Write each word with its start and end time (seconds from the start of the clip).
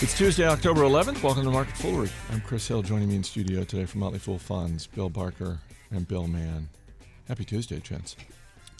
It's 0.00 0.16
Tuesday, 0.16 0.46
October 0.46 0.82
11th. 0.82 1.22
Welcome 1.24 1.42
to 1.44 1.50
Market 1.50 1.76
Foolery. 1.76 2.08
I'm 2.30 2.40
Chris 2.42 2.68
Hill. 2.68 2.82
Joining 2.82 3.08
me 3.08 3.16
in 3.16 3.24
studio 3.24 3.64
today 3.64 3.84
from 3.84 4.00
Motley 4.00 4.20
Fool 4.20 4.38
Funds, 4.38 4.86
Bill 4.86 5.08
Barker 5.08 5.58
and 5.90 6.06
Bill 6.06 6.28
Mann. 6.28 6.68
Happy 7.26 7.44
Tuesday, 7.44 7.80
gents. 7.80 8.14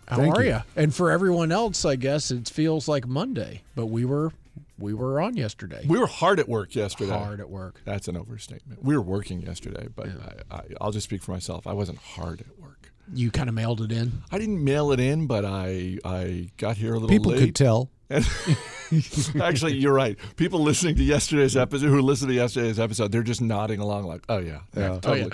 How 0.06 0.16
Thank 0.16 0.36
are 0.36 0.44
you. 0.44 0.50
you? 0.50 0.60
And 0.76 0.94
for 0.94 1.10
everyone 1.10 1.50
else, 1.50 1.84
I 1.84 1.96
guess 1.96 2.30
it 2.30 2.48
feels 2.48 2.86
like 2.86 3.08
Monday, 3.08 3.62
but 3.74 3.86
we 3.86 4.04
were 4.04 4.30
we 4.78 4.94
were 4.94 5.20
on 5.20 5.36
yesterday. 5.36 5.84
We 5.88 5.98
were 5.98 6.06
hard 6.06 6.38
at 6.38 6.48
work 6.48 6.76
yesterday. 6.76 7.10
hard 7.10 7.40
at 7.40 7.50
work. 7.50 7.80
That's 7.84 8.06
an 8.06 8.16
overstatement. 8.16 8.84
We 8.84 8.96
were 8.96 9.02
working 9.02 9.42
yesterday, 9.42 9.88
but 9.94 10.08
I, 10.50 10.56
I, 10.56 10.60
I'll 10.80 10.92
just 10.92 11.04
speak 11.04 11.22
for 11.22 11.32
myself. 11.32 11.66
I 11.66 11.72
wasn't 11.72 11.98
hard 11.98 12.40
at 12.42 12.58
work. 12.60 12.92
You 13.12 13.32
kind 13.32 13.48
of 13.48 13.56
mailed 13.56 13.80
it 13.80 13.90
in. 13.90 14.22
I 14.30 14.38
didn't 14.38 14.62
mail 14.62 14.92
it 14.92 15.00
in, 15.00 15.26
but 15.26 15.44
I 15.44 15.98
I 16.04 16.50
got 16.58 16.76
here 16.76 16.90
a 16.92 16.94
little 16.94 17.08
People 17.08 17.32
late. 17.32 17.40
could 17.40 17.56
tell. 17.56 17.90
Actually, 19.40 19.74
you're 19.74 19.92
right. 19.92 20.16
People 20.36 20.60
listening 20.60 20.96
to 20.96 21.02
yesterday's 21.02 21.56
episode, 21.56 21.88
who 21.88 22.00
listened 22.00 22.30
to 22.30 22.34
yesterday's 22.34 22.80
episode, 22.80 23.12
they're 23.12 23.22
just 23.22 23.42
nodding 23.42 23.80
along 23.80 24.04
like, 24.04 24.22
"Oh 24.28 24.38
yeah, 24.38 24.60
Yeah. 24.74 24.98
totally." 25.00 25.30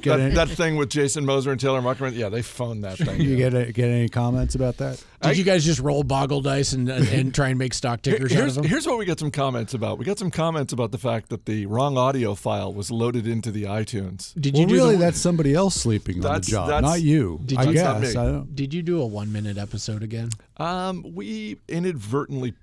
Get 0.00 0.16
that, 0.16 0.34
that 0.34 0.48
thing 0.48 0.76
with 0.76 0.88
Jason 0.90 1.24
Moser 1.24 1.52
and 1.52 1.60
Taylor 1.60 1.80
Muckerman, 1.82 2.14
yeah, 2.16 2.28
they 2.30 2.42
phoned 2.42 2.82
that 2.84 2.98
thing. 2.98 3.20
you 3.20 3.36
get 3.36 3.54
a, 3.54 3.70
get 3.72 3.88
any 3.88 4.08
comments 4.08 4.54
about 4.54 4.78
that? 4.78 5.02
Did 5.22 5.36
you 5.36 5.44
guys 5.44 5.64
just 5.64 5.80
roll 5.80 6.02
boggle 6.02 6.40
dice 6.40 6.72
and, 6.72 6.88
and, 6.88 7.06
and 7.08 7.34
try 7.34 7.50
and 7.50 7.58
make 7.58 7.74
stock 7.74 8.00
tickers 8.00 8.32
out 8.32 8.38
Here's, 8.38 8.56
of 8.56 8.62
them? 8.62 8.70
here's 8.70 8.86
what 8.86 8.96
we 8.98 9.04
got 9.04 9.18
some 9.18 9.30
comments 9.30 9.74
about. 9.74 9.98
We 9.98 10.06
got 10.06 10.18
some 10.18 10.30
comments 10.30 10.72
about 10.72 10.92
the 10.92 10.98
fact 10.98 11.28
that 11.28 11.44
the 11.44 11.66
wrong 11.66 11.98
audio 11.98 12.34
file 12.34 12.72
was 12.72 12.90
loaded 12.90 13.26
into 13.26 13.50
the 13.50 13.64
iTunes. 13.64 14.32
Did 14.40 14.56
you 14.56 14.64
do 14.66 14.74
really, 14.74 14.96
the, 14.96 15.02
that's 15.02 15.18
somebody 15.20 15.52
else 15.54 15.74
sleeping 15.74 16.24
on 16.24 16.32
the 16.34 16.40
job, 16.40 16.82
not 16.82 17.02
you. 17.02 17.38
Did 17.44 17.58
I 17.58 17.64
you- 17.64 17.72
That's 17.74 17.84
not 17.84 18.00
guess. 18.00 18.14
me. 18.14 18.20
I 18.20 18.24
don't, 18.24 18.56
Did 18.56 18.72
you 18.72 18.80
do 18.82 19.02
a 19.02 19.06
one 19.06 19.30
minute 19.30 19.58
episode 19.58 20.02
again? 20.02 20.30
Um, 20.56 21.04
we 21.14 21.58
inadvertently 21.68 21.99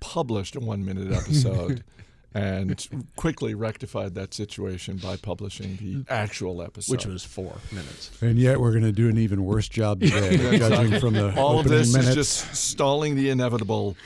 published 0.00 0.56
a 0.56 0.60
one 0.60 0.84
minute 0.84 1.12
episode 1.12 1.84
and 2.34 2.86
quickly 3.16 3.54
rectified 3.54 4.14
that 4.14 4.34
situation 4.34 4.96
by 4.98 5.16
publishing 5.16 5.76
the 5.76 6.12
actual 6.12 6.62
episode. 6.62 6.92
Which 6.92 7.06
was 7.06 7.24
four 7.24 7.56
minutes. 7.72 8.10
and 8.20 8.38
yet 8.38 8.60
we're 8.60 8.72
going 8.72 8.84
to 8.84 8.92
do 8.92 9.08
an 9.08 9.18
even 9.18 9.44
worse 9.44 9.68
job 9.68 10.00
today, 10.00 10.58
judging 10.58 11.00
from 11.00 11.14
the 11.14 11.34
all 11.36 11.58
of 11.58 11.66
this 11.68 11.92
minutes. 11.92 12.10
is 12.10 12.14
just 12.14 12.54
stalling 12.54 13.16
the 13.16 13.30
inevitable. 13.30 13.96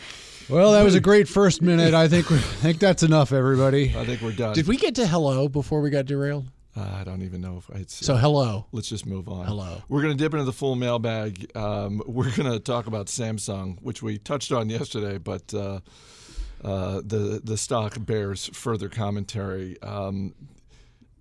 Well, 0.48 0.72
that 0.72 0.82
was 0.82 0.94
a 0.94 1.00
great 1.00 1.28
first 1.28 1.62
minute. 1.62 1.94
I 1.94 2.08
think 2.08 2.30
I 2.30 2.38
think 2.38 2.78
that's 2.78 3.02
enough, 3.02 3.32
everybody. 3.32 3.94
I 3.96 4.04
think 4.04 4.20
we're 4.22 4.32
done. 4.32 4.54
Did 4.54 4.66
we 4.66 4.76
get 4.76 4.94
to 4.96 5.06
hello 5.06 5.48
before 5.48 5.80
we 5.80 5.90
got 5.90 6.06
derailed? 6.06 6.46
Uh, 6.74 6.98
I 7.00 7.04
don't 7.04 7.22
even 7.22 7.40
know 7.40 7.58
if 7.58 7.76
it's. 7.76 7.94
So 8.04 8.16
hello. 8.16 8.66
Let's 8.72 8.88
just 8.88 9.04
move 9.04 9.28
on. 9.28 9.46
Hello. 9.46 9.82
We're 9.88 10.00
going 10.02 10.16
to 10.16 10.22
dip 10.22 10.32
into 10.32 10.44
the 10.44 10.52
Fool 10.52 10.74
mailbag. 10.74 11.54
Um, 11.54 12.02
we're 12.06 12.34
going 12.34 12.50
to 12.50 12.58
talk 12.58 12.86
about 12.86 13.06
Samsung, 13.06 13.78
which 13.82 14.02
we 14.02 14.18
touched 14.18 14.52
on 14.52 14.70
yesterday, 14.70 15.18
but 15.18 15.52
uh, 15.52 15.80
uh, 16.64 17.02
the 17.04 17.40
the 17.44 17.58
stock 17.58 17.96
bears 18.04 18.46
further 18.54 18.88
commentary. 18.88 19.80
Um, 19.82 20.34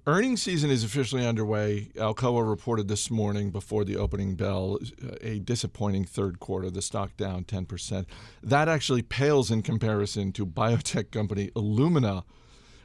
earnings 0.07 0.41
season 0.41 0.71
is 0.71 0.85
officially 0.85 1.25
underway. 1.25 1.89
Alcoa 1.95 2.47
reported 2.47 2.87
this 2.87 3.11
morning 3.11 3.49
before 3.49 3.83
the 3.83 3.97
opening 3.97 4.35
bell 4.35 4.79
uh, 5.03 5.15
a 5.21 5.39
disappointing 5.39 6.05
third 6.05 6.39
quarter. 6.39 6.69
The 6.69 6.81
stock 6.81 7.17
down 7.17 7.43
10%. 7.43 8.05
That 8.41 8.69
actually 8.69 9.01
pales 9.01 9.51
in 9.51 9.63
comparison 9.63 10.31
to 10.33 10.45
biotech 10.45 11.11
company 11.11 11.51
Illumina 11.57 12.23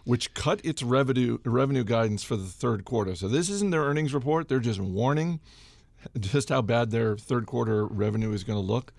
which 0.07 0.33
cut 0.33 0.65
its 0.65 0.83
revenue 0.83 1.37
revenue 1.45 1.85
guidance 1.85 2.23
for 2.23 2.37
the 2.37 2.47
third 2.47 2.87
quarter. 2.87 3.15
So 3.15 3.29
this 3.29 3.51
isn't 3.51 3.71
their 3.71 3.83
earnings 3.83 4.15
report; 4.15 4.49
they're 4.49 4.61
just 4.61 4.81
warning 4.81 5.41
just 6.19 6.49
how 6.49 6.63
bad 6.63 6.91
their 6.93 7.17
third 7.19 7.45
quarter 7.47 7.85
revenue 7.85 8.33
is 8.33 8.45
going 8.45 8.57
to 8.59 8.65
look. 8.65 8.93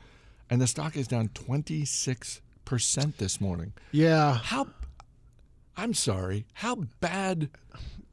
And 0.50 0.62
the 0.62 0.68
stock 0.68 0.96
is 0.96 1.08
down 1.08 1.30
26 1.30 2.42
percent 2.66 3.18
this 3.18 3.42
morning. 3.42 3.74
Yeah. 3.92 4.36
How? 4.38 4.68
I'm 5.78 5.94
sorry. 5.94 6.46
How 6.54 6.76
bad 7.00 7.50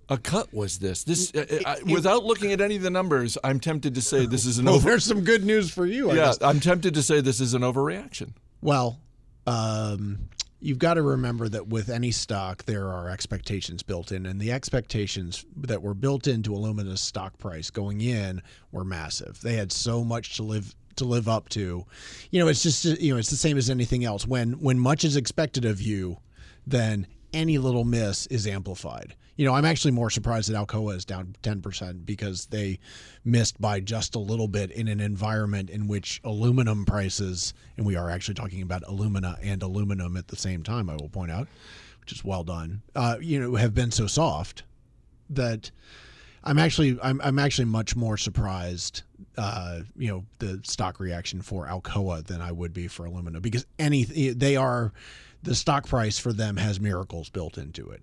a 0.08 0.18
cut 0.18 0.52
was 0.52 0.78
this? 0.78 1.02
This, 1.04 1.32
uh, 1.34 1.46
uh, 1.64 1.76
without 1.90 2.24
looking 2.24 2.52
at 2.52 2.60
any 2.60 2.76
of 2.76 2.82
the 2.82 2.90
numbers, 2.90 3.38
I'm 3.42 3.58
tempted 3.58 3.94
to 3.94 4.02
say 4.02 4.26
this 4.26 4.44
is 4.46 4.58
an 4.58 4.64
Well, 4.66 4.74
over. 4.76 4.90
there's 4.90 5.04
some 5.04 5.22
good 5.22 5.44
news 5.44 5.70
for 5.70 5.86
you. 5.86 6.10
I 6.10 6.14
Yeah, 6.14 6.24
guess. 6.26 6.38
I'm 6.42 6.60
tempted 6.60 6.94
to 6.94 7.02
say 7.02 7.20
this 7.20 7.40
is 7.40 7.54
an 7.54 7.62
overreaction. 7.62 8.34
Well, 8.60 9.00
um, 9.46 10.28
you've 10.64 10.78
got 10.78 10.94
to 10.94 11.02
remember 11.02 11.48
that 11.48 11.68
with 11.68 11.90
any 11.90 12.10
stock, 12.10 12.64
there 12.64 12.88
are 12.88 13.10
expectations 13.10 13.82
built 13.82 14.10
in, 14.10 14.24
and 14.24 14.40
the 14.40 14.50
expectations 14.50 15.44
that 15.56 15.82
were 15.82 15.94
built 15.94 16.26
into 16.26 16.54
Illumina's 16.54 17.02
stock 17.02 17.36
price 17.38 17.70
going 17.70 18.00
in 18.00 18.40
were 18.72 18.84
massive. 18.84 19.40
They 19.42 19.56
had 19.56 19.70
so 19.70 20.02
much 20.02 20.36
to 20.36 20.42
live 20.42 20.74
to 20.96 21.04
live 21.04 21.28
up 21.28 21.48
to. 21.50 21.84
You 22.30 22.40
know, 22.40 22.48
it's 22.48 22.62
just 22.62 22.84
you 22.84 23.12
know, 23.12 23.18
it's 23.18 23.30
the 23.30 23.36
same 23.36 23.58
as 23.58 23.68
anything 23.68 24.04
else. 24.04 24.26
When 24.26 24.54
when 24.54 24.78
much 24.78 25.04
is 25.04 25.16
expected 25.16 25.64
of 25.66 25.82
you, 25.82 26.18
then 26.66 27.06
any 27.34 27.58
little 27.58 27.84
miss 27.84 28.26
is 28.28 28.46
amplified. 28.46 29.14
You 29.36 29.44
know, 29.44 29.54
I'm 29.54 29.64
actually 29.64 29.90
more 29.90 30.10
surprised 30.10 30.48
that 30.50 30.56
Alcoa 30.56 30.94
is 30.94 31.04
down 31.04 31.34
10% 31.42 32.06
because 32.06 32.46
they 32.46 32.78
missed 33.24 33.60
by 33.60 33.80
just 33.80 34.14
a 34.14 34.20
little 34.20 34.46
bit 34.46 34.70
in 34.70 34.86
an 34.86 35.00
environment 35.00 35.70
in 35.70 35.88
which 35.88 36.20
aluminum 36.22 36.84
prices, 36.84 37.52
and 37.76 37.84
we 37.84 37.96
are 37.96 38.10
actually 38.10 38.34
talking 38.34 38.62
about 38.62 38.84
alumina 38.86 39.38
and 39.42 39.62
aluminum 39.62 40.16
at 40.16 40.28
the 40.28 40.36
same 40.36 40.62
time, 40.62 40.88
I 40.88 40.94
will 40.94 41.08
point 41.08 41.32
out, 41.32 41.48
which 42.00 42.12
is 42.12 42.24
well 42.24 42.44
done, 42.44 42.82
uh, 42.94 43.16
you 43.20 43.40
know, 43.40 43.56
have 43.56 43.74
been 43.74 43.90
so 43.90 44.06
soft 44.06 44.62
that 45.30 45.72
I'm 46.44 46.58
actually 46.58 46.98
I'm, 47.02 47.20
I'm 47.22 47.38
actually 47.38 47.64
much 47.64 47.96
more 47.96 48.16
surprised, 48.16 49.02
uh, 49.38 49.80
you 49.96 50.08
know, 50.08 50.24
the 50.38 50.60
stock 50.62 51.00
reaction 51.00 51.40
for 51.40 51.66
Alcoa 51.66 52.24
than 52.24 52.40
I 52.40 52.52
would 52.52 52.72
be 52.72 52.86
for 52.86 53.08
Illumina 53.08 53.40
because 53.40 53.66
any 53.78 54.04
they 54.04 54.54
are 54.56 54.92
the 55.42 55.54
stock 55.54 55.88
price 55.88 56.18
for 56.18 56.32
them 56.32 56.56
has 56.58 56.78
miracles 56.78 57.30
built 57.30 57.58
into 57.58 57.90
it. 57.90 58.02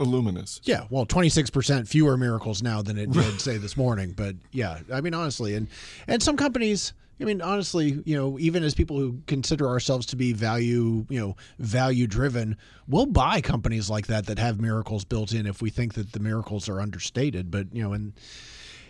Illuminous. 0.00 0.60
Yeah, 0.64 0.86
well, 0.90 1.06
26% 1.06 1.86
fewer 1.88 2.16
miracles 2.16 2.62
now 2.62 2.82
than 2.82 2.98
it 2.98 3.10
did 3.12 3.40
say 3.40 3.56
this 3.58 3.76
morning, 3.76 4.12
but 4.16 4.34
yeah, 4.52 4.78
I 4.92 5.00
mean 5.00 5.14
honestly 5.14 5.54
and 5.54 5.68
and 6.06 6.22
some 6.22 6.36
companies 6.36 6.92
I 7.20 7.24
mean 7.24 7.40
honestly, 7.40 8.02
you 8.04 8.16
know, 8.16 8.38
even 8.40 8.64
as 8.64 8.74
people 8.74 8.98
who 8.98 9.20
consider 9.26 9.68
ourselves 9.68 10.06
to 10.06 10.16
be 10.16 10.32
value, 10.32 11.06
you 11.08 11.20
know, 11.20 11.36
value 11.58 12.06
driven, 12.08 12.56
we'll 12.88 13.06
buy 13.06 13.40
companies 13.40 13.88
like 13.88 14.08
that 14.08 14.26
that 14.26 14.38
have 14.40 14.60
miracles 14.60 15.04
built 15.04 15.32
in 15.32 15.46
if 15.46 15.62
we 15.62 15.70
think 15.70 15.94
that 15.94 16.12
the 16.12 16.20
miracles 16.20 16.68
are 16.68 16.80
understated, 16.80 17.50
but 17.50 17.66
you 17.72 17.82
know, 17.82 17.92
in 17.92 18.12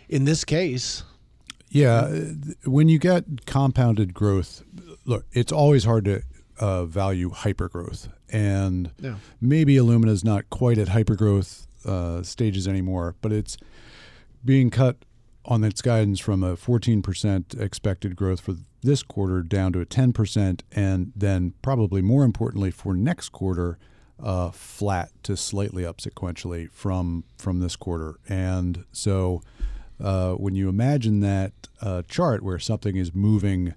in 0.09 0.25
this 0.25 0.43
case, 0.43 1.03
Yeah, 1.69 2.07
when 2.65 2.87
you 2.89 2.99
get 2.99 3.45
compounded 3.45 4.13
growth, 4.13 4.63
look, 5.05 5.25
it's 5.33 5.51
always 5.51 5.83
hard 5.85 6.05
to 6.05 6.21
uh, 6.59 6.85
value 6.85 7.31
hypergrowth, 7.31 8.09
and 8.29 8.91
Yeah. 9.01 9.15
maybe 9.41 9.75
Illumina 9.75 10.09
is 10.09 10.23
not 10.23 10.49
quite 10.49 10.77
at 10.77 10.89
hypergrowth 10.89 11.67
uh, 11.85 12.23
stages 12.23 12.67
anymore, 12.67 13.15
but 13.21 13.31
it's 13.31 13.57
being 14.45 14.69
cut 14.69 14.97
on 15.45 15.63
its 15.63 15.81
guidance 15.81 16.19
from 16.19 16.43
a 16.43 16.55
14% 16.55 17.59
expected 17.59 18.15
growth 18.15 18.39
for 18.39 18.55
this 18.81 19.03
quarter 19.03 19.41
down 19.41 19.73
to 19.73 19.81
a 19.81 19.85
10%, 19.85 20.61
and 20.71 21.11
then 21.15 21.53
probably 21.61 22.01
more 22.01 22.23
importantly 22.23 22.71
for 22.71 22.93
next 22.93 23.29
quarter, 23.29 23.77
uh, 24.21 24.51
flat 24.51 25.11
to 25.23 25.35
slightly 25.35 25.85
up 25.85 25.97
sequentially 25.97 26.69
from 26.71 27.23
from 27.37 27.59
this 27.59 27.75
quarter, 27.75 28.15
and 28.29 28.85
so 28.93 29.41
uh, 30.01 30.33
when 30.33 30.55
you 30.55 30.69
imagine 30.69 31.19
that 31.19 31.51
uh, 31.81 32.01
chart 32.07 32.41
where 32.43 32.59
something 32.59 32.95
is 32.95 33.13
moving 33.13 33.73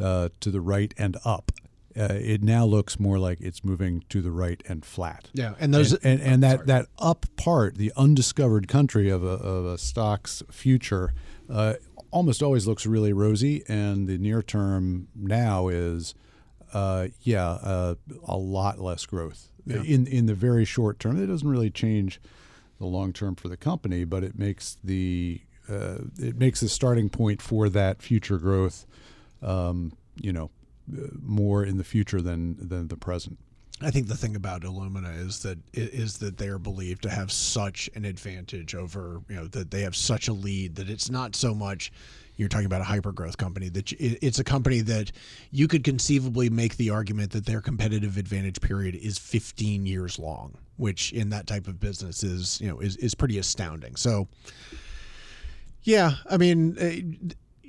uh, 0.00 0.28
to 0.40 0.50
the 0.50 0.60
right 0.60 0.94
and 0.96 1.16
up, 1.24 1.52
uh, 1.96 2.14
it 2.14 2.42
now 2.42 2.64
looks 2.64 2.98
more 2.98 3.18
like 3.18 3.40
it's 3.40 3.64
moving 3.64 4.04
to 4.08 4.20
the 4.20 4.30
right 4.30 4.62
and 4.66 4.84
flat. 4.84 5.28
yeah, 5.32 5.54
and 5.60 5.72
those 5.72 5.92
and, 5.92 6.20
and, 6.20 6.22
and 6.22 6.42
that, 6.42 6.66
that 6.66 6.86
up 6.98 7.26
part, 7.36 7.76
the 7.76 7.92
undiscovered 7.96 8.68
country 8.68 9.08
of 9.08 9.22
a, 9.22 9.28
of 9.28 9.66
a 9.66 9.78
stock's 9.78 10.42
future, 10.50 11.14
uh, 11.48 11.74
almost 12.10 12.42
always 12.42 12.66
looks 12.66 12.86
really 12.86 13.12
rosy. 13.12 13.62
And 13.68 14.08
the 14.08 14.18
near 14.18 14.42
term 14.42 15.08
now 15.14 15.68
is, 15.68 16.14
uh, 16.72 17.08
yeah, 17.20 17.46
uh, 17.46 17.94
a 18.26 18.36
lot 18.36 18.80
less 18.80 19.06
growth. 19.06 19.50
In, 19.66 20.06
in 20.06 20.26
the 20.26 20.34
very 20.34 20.64
short 20.66 20.98
term, 20.98 21.22
it 21.22 21.26
doesn't 21.26 21.48
really 21.48 21.70
change 21.70 22.20
the 22.78 22.86
long 22.86 23.12
term 23.12 23.34
for 23.34 23.48
the 23.48 23.56
company, 23.56 24.04
but 24.04 24.22
it 24.22 24.38
makes 24.38 24.76
the 24.84 25.40
uh, 25.68 25.98
it 26.18 26.36
makes 26.36 26.60
the 26.60 26.68
starting 26.68 27.08
point 27.08 27.40
for 27.40 27.68
that 27.70 28.02
future 28.02 28.36
growth, 28.36 28.84
um, 29.42 29.92
you 30.16 30.32
know, 30.32 30.50
more 30.86 31.64
in 31.64 31.78
the 31.78 31.84
future 31.84 32.20
than 32.20 32.56
than 32.68 32.88
the 32.88 32.96
present. 32.96 33.38
I 33.80 33.90
think 33.90 34.06
the 34.06 34.16
thing 34.16 34.36
about 34.36 34.62
Illumina 34.62 35.18
is 35.26 35.40
that 35.40 35.58
is 35.72 36.18
that 36.18 36.38
they 36.38 36.48
are 36.48 36.58
believed 36.58 37.02
to 37.02 37.10
have 37.10 37.32
such 37.32 37.90
an 37.94 38.04
advantage 38.04 38.74
over 38.74 39.20
you 39.28 39.36
know 39.36 39.46
that 39.48 39.70
they 39.70 39.80
have 39.80 39.96
such 39.96 40.28
a 40.28 40.32
lead 40.32 40.76
that 40.76 40.88
it's 40.88 41.10
not 41.10 41.34
so 41.34 41.54
much 41.54 41.92
you're 42.36 42.48
talking 42.48 42.66
about 42.66 42.80
a 42.80 42.84
hyper 42.84 43.12
growth 43.12 43.36
company 43.36 43.68
that 43.68 43.92
it's 43.98 44.38
a 44.38 44.44
company 44.44 44.80
that 44.80 45.10
you 45.50 45.68
could 45.68 45.84
conceivably 45.84 46.50
make 46.50 46.76
the 46.76 46.90
argument 46.90 47.32
that 47.32 47.46
their 47.46 47.60
competitive 47.60 48.16
advantage 48.16 48.60
period 48.60 48.94
is 48.94 49.18
15 49.18 49.86
years 49.86 50.18
long 50.18 50.56
which 50.76 51.12
in 51.12 51.30
that 51.30 51.46
type 51.46 51.66
of 51.66 51.80
business 51.80 52.22
is 52.22 52.60
you 52.60 52.68
know 52.68 52.78
is, 52.78 52.96
is 52.96 53.14
pretty 53.14 53.38
astounding 53.38 53.96
so 53.96 54.28
yeah 55.82 56.12
i 56.30 56.36
mean 56.36 56.76
eh, 56.78 57.00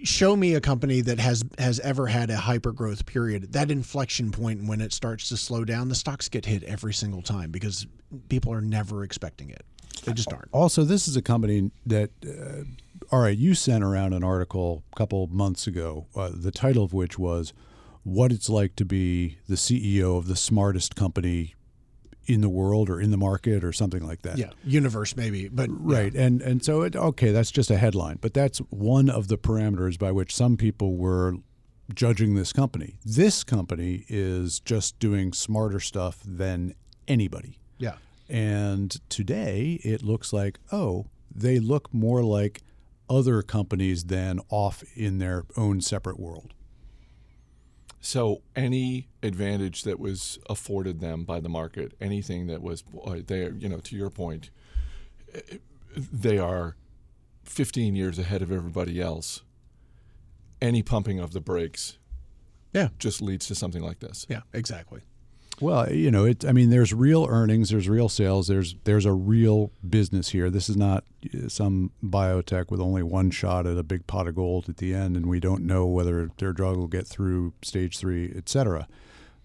show 0.04 0.36
me 0.36 0.54
a 0.54 0.62
company 0.62 1.02
that 1.02 1.20
has 1.20 1.44
has 1.58 1.80
ever 1.80 2.08
had 2.08 2.30
a 2.30 2.38
hyper 2.38 2.72
growth 2.72 3.06
period. 3.06 3.54
That 3.54 3.72
inflection 3.72 4.32
point 4.32 4.68
when 4.68 4.82
it 4.82 4.94
starts 4.94 5.30
to 5.30 5.38
slow 5.38 5.66
down, 5.66 5.90
the 5.90 5.96
stocks 5.96 6.30
get 6.30 6.46
hit 6.46 6.64
every 6.64 6.94
single 6.94 7.22
time 7.22 7.52
because 7.52 7.88
people 8.30 8.54
are 8.54 8.62
never 8.62 9.04
expecting 9.04 9.50
it. 9.50 9.66
They 10.04 10.14
just 10.14 10.32
aren't. 10.32 10.50
Also, 10.52 10.84
this 10.84 11.08
is 11.08 11.16
a 11.16 11.22
company 11.22 11.72
that, 11.86 12.12
uh, 12.26 12.64
all 13.12 13.22
right, 13.22 13.38
you 13.38 13.56
sent 13.56 13.84
around 13.84 14.14
an 14.14 14.24
article 14.24 14.84
a 14.94 14.96
couple 14.96 15.28
months 15.28 15.68
ago, 15.68 16.06
uh, 16.16 16.30
the 16.34 16.52
title 16.52 16.84
of 16.84 16.94
which 16.94 17.18
was 17.18 17.54
What 18.04 18.32
It's 18.32 18.50
Like 18.50 18.76
to 18.76 18.86
Be 18.86 19.38
the 19.48 19.56
CEO 19.56 20.18
of 20.18 20.28
the 20.28 20.36
Smartest 20.36 20.96
Company 20.96 21.56
in 22.26 22.42
the 22.42 22.50
World 22.50 22.90
or 22.90 23.00
in 23.00 23.12
the 23.12 23.18
Market 23.18 23.64
or 23.64 23.72
something 23.72 24.06
like 24.06 24.22
that. 24.24 24.38
Yeah, 24.38 24.52
universe 24.64 25.16
maybe, 25.16 25.48
but 25.48 25.70
Right. 25.70 26.14
And, 26.14 26.42
and 26.42 26.64
so, 26.64 26.82
it, 26.82 26.96
okay, 26.96 27.32
that's 27.32 27.52
just 27.52 27.70
a 27.70 27.78
headline, 27.78 28.18
but 28.22 28.34
that's 28.34 28.60
one 28.70 29.10
of 29.10 29.28
the 29.28 29.38
parameters 29.38 29.98
by 30.00 30.12
which 30.12 30.34
some 30.36 30.58
people 30.58 30.96
were 30.96 31.36
judging 31.94 32.36
this 32.36 32.52
company. 32.52 32.98
This 33.06 33.44
company 33.44 34.06
is 34.08 34.60
just 34.60 34.98
doing 35.00 35.34
smarter 35.34 35.80
stuff 35.80 36.20
than 36.26 36.74
anybody. 37.08 37.60
Yeah. 37.78 37.96
And 38.28 38.98
today 39.10 39.80
it 39.84 40.02
looks 40.02 40.34
like, 40.34 40.60
oh, 40.72 41.06
they 41.34 41.60
look 41.60 41.94
more 41.94 42.24
like 42.24 42.62
other 43.10 43.42
companies 43.44 44.06
than 44.06 44.40
off 44.50 44.84
in 44.96 45.20
their 45.20 45.46
own 45.56 45.82
separate 45.82 46.20
world. 46.20 46.54
So 48.06 48.44
any 48.56 49.08
advantage 49.24 49.82
that 49.82 50.00
was 50.00 50.38
afforded 50.48 51.00
them 51.00 51.24
by 51.24 51.40
the 51.40 51.50
market, 51.50 51.94
anything 52.00 52.46
that 52.46 52.62
was 52.62 52.84
uh, 53.04 53.16
they, 53.26 53.50
you 53.58 53.68
know, 53.68 53.80
to 53.80 53.96
your 53.96 54.12
point, 54.12 54.52
eh, 55.34 55.58
they 55.96 56.38
are 56.38 56.76
15 57.46 57.96
years 57.96 58.20
ahead 58.20 58.44
of 58.44 58.52
everybody 58.52 59.02
else. 59.02 59.42
Any 60.62 60.84
pumping 60.84 61.20
of 61.20 61.34
the 61.34 61.42
brakes, 61.42 61.98
Yeah. 62.74 62.90
just 63.00 63.24
leads 63.24 63.48
to 63.48 63.56
something 63.56 63.82
like 63.82 64.02
this. 64.02 64.28
Yeah, 64.30 64.42
exactly. 64.54 65.02
Well, 65.62 65.92
you 65.92 66.12
know, 66.12 66.26
it. 66.26 66.44
I 66.44 66.52
mean, 66.52 66.70
there's 66.70 66.94
real 66.94 67.28
earnings, 67.30 67.70
there's 67.70 67.88
real 67.88 68.10
sales, 68.10 68.48
there's 68.48 68.76
there's 68.84 69.06
a 69.06 69.14
real 69.14 69.72
business 69.88 70.30
here. 70.30 70.50
This 70.50 70.68
is 70.68 70.76
not 70.76 71.06
uh, 71.34 71.48
some 71.48 71.92
biotech 72.04 72.70
with 72.70 72.82
only 72.82 73.04
one 73.04 73.32
shot 73.32 73.66
at 73.66 73.78
a 73.78 73.84
big 73.84 74.06
pot 74.06 74.28
of 74.28 74.36
gold 74.36 74.68
at 74.68 74.78
the 74.78 74.94
end, 74.94 75.16
and 75.16 75.28
we 75.28 75.40
don't 75.40 75.64
know 75.64 75.86
whether 75.86 76.30
their 76.38 76.52
drug 76.52 76.76
will 76.76 76.88
get 76.88 77.08
through 77.08 77.54
stage 77.62 77.98
three, 77.98 78.34
et 78.36 78.50
cetera. 78.50 78.88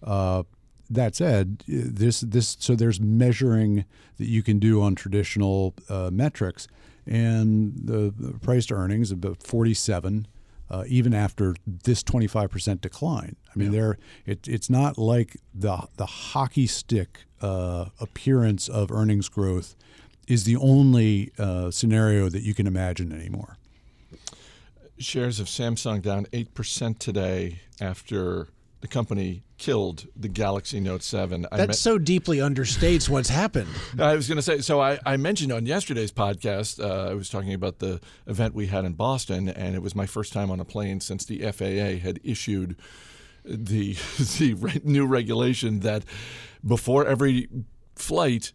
Uh, 0.03 0.43
that 0.89 1.15
said, 1.15 1.63
this 1.67 2.19
this 2.19 2.57
so 2.59 2.75
there's 2.75 2.99
measuring 2.99 3.85
that 4.17 4.27
you 4.27 4.43
can 4.43 4.59
do 4.59 4.81
on 4.81 4.95
traditional 4.95 5.73
uh, 5.87 6.09
metrics, 6.11 6.67
and 7.07 7.73
the, 7.85 8.13
the 8.17 8.37
price 8.39 8.65
to 8.65 8.73
earnings 8.73 9.11
about 9.11 9.41
47. 9.41 10.27
Uh, 10.71 10.85
even 10.87 11.13
after 11.13 11.53
this 11.67 12.01
25% 12.01 12.79
decline. 12.79 13.35
I 13.53 13.59
mean, 13.59 13.71
there 13.73 13.97
it, 14.25 14.47
it's 14.47 14.69
not 14.69 14.97
like 14.97 15.35
the 15.53 15.89
the 15.97 16.05
hockey 16.05 16.65
stick 16.65 17.25
uh, 17.41 17.87
appearance 17.99 18.69
of 18.69 18.89
earnings 18.89 19.27
growth 19.27 19.75
is 20.29 20.45
the 20.45 20.55
only 20.55 21.33
uh, 21.37 21.71
scenario 21.71 22.29
that 22.29 22.43
you 22.43 22.53
can 22.53 22.67
imagine 22.67 23.11
anymore. 23.11 23.57
Shares 24.97 25.41
of 25.41 25.47
Samsung 25.47 26.01
down 26.01 26.25
8% 26.27 26.99
today 26.99 27.59
after 27.81 28.47
the 28.81 28.87
company 28.87 29.43
killed 29.57 30.07
the 30.15 30.27
Galaxy 30.27 30.79
Note 30.79 31.03
7. 31.03 31.45
I 31.51 31.57
That 31.57 31.69
me- 31.69 31.73
so 31.75 31.97
deeply 31.97 32.37
understates 32.37 33.07
what's 33.07 33.29
happened. 33.29 33.69
I 33.99 34.15
was 34.15 34.27
going 34.27 34.37
to 34.37 34.41
say, 34.41 34.59
so 34.59 34.81
I, 34.81 34.99
I 35.05 35.17
mentioned 35.17 35.51
on 35.51 35.65
yesterday's 35.67 36.11
podcast, 36.11 36.83
uh, 36.83 37.11
I 37.11 37.13
was 37.13 37.29
talking 37.29 37.53
about 37.53 37.79
the 37.79 38.01
event 38.25 38.55
we 38.55 38.67
had 38.67 38.83
in 38.83 38.93
Boston, 38.93 39.47
and 39.49 39.75
it 39.75 39.81
was 39.81 39.95
my 39.95 40.07
first 40.07 40.33
time 40.33 40.49
on 40.49 40.59
a 40.59 40.65
plane 40.65 40.99
since 40.99 41.25
the 41.25 41.39
FAA 41.51 42.03
had 42.03 42.19
issued 42.23 42.75
the 43.45 43.93
the 44.39 44.55
re- 44.55 44.81
new 44.83 45.05
regulation 45.05 45.79
that 45.81 46.03
before 46.65 47.05
every 47.05 47.47
flight, 47.95 48.51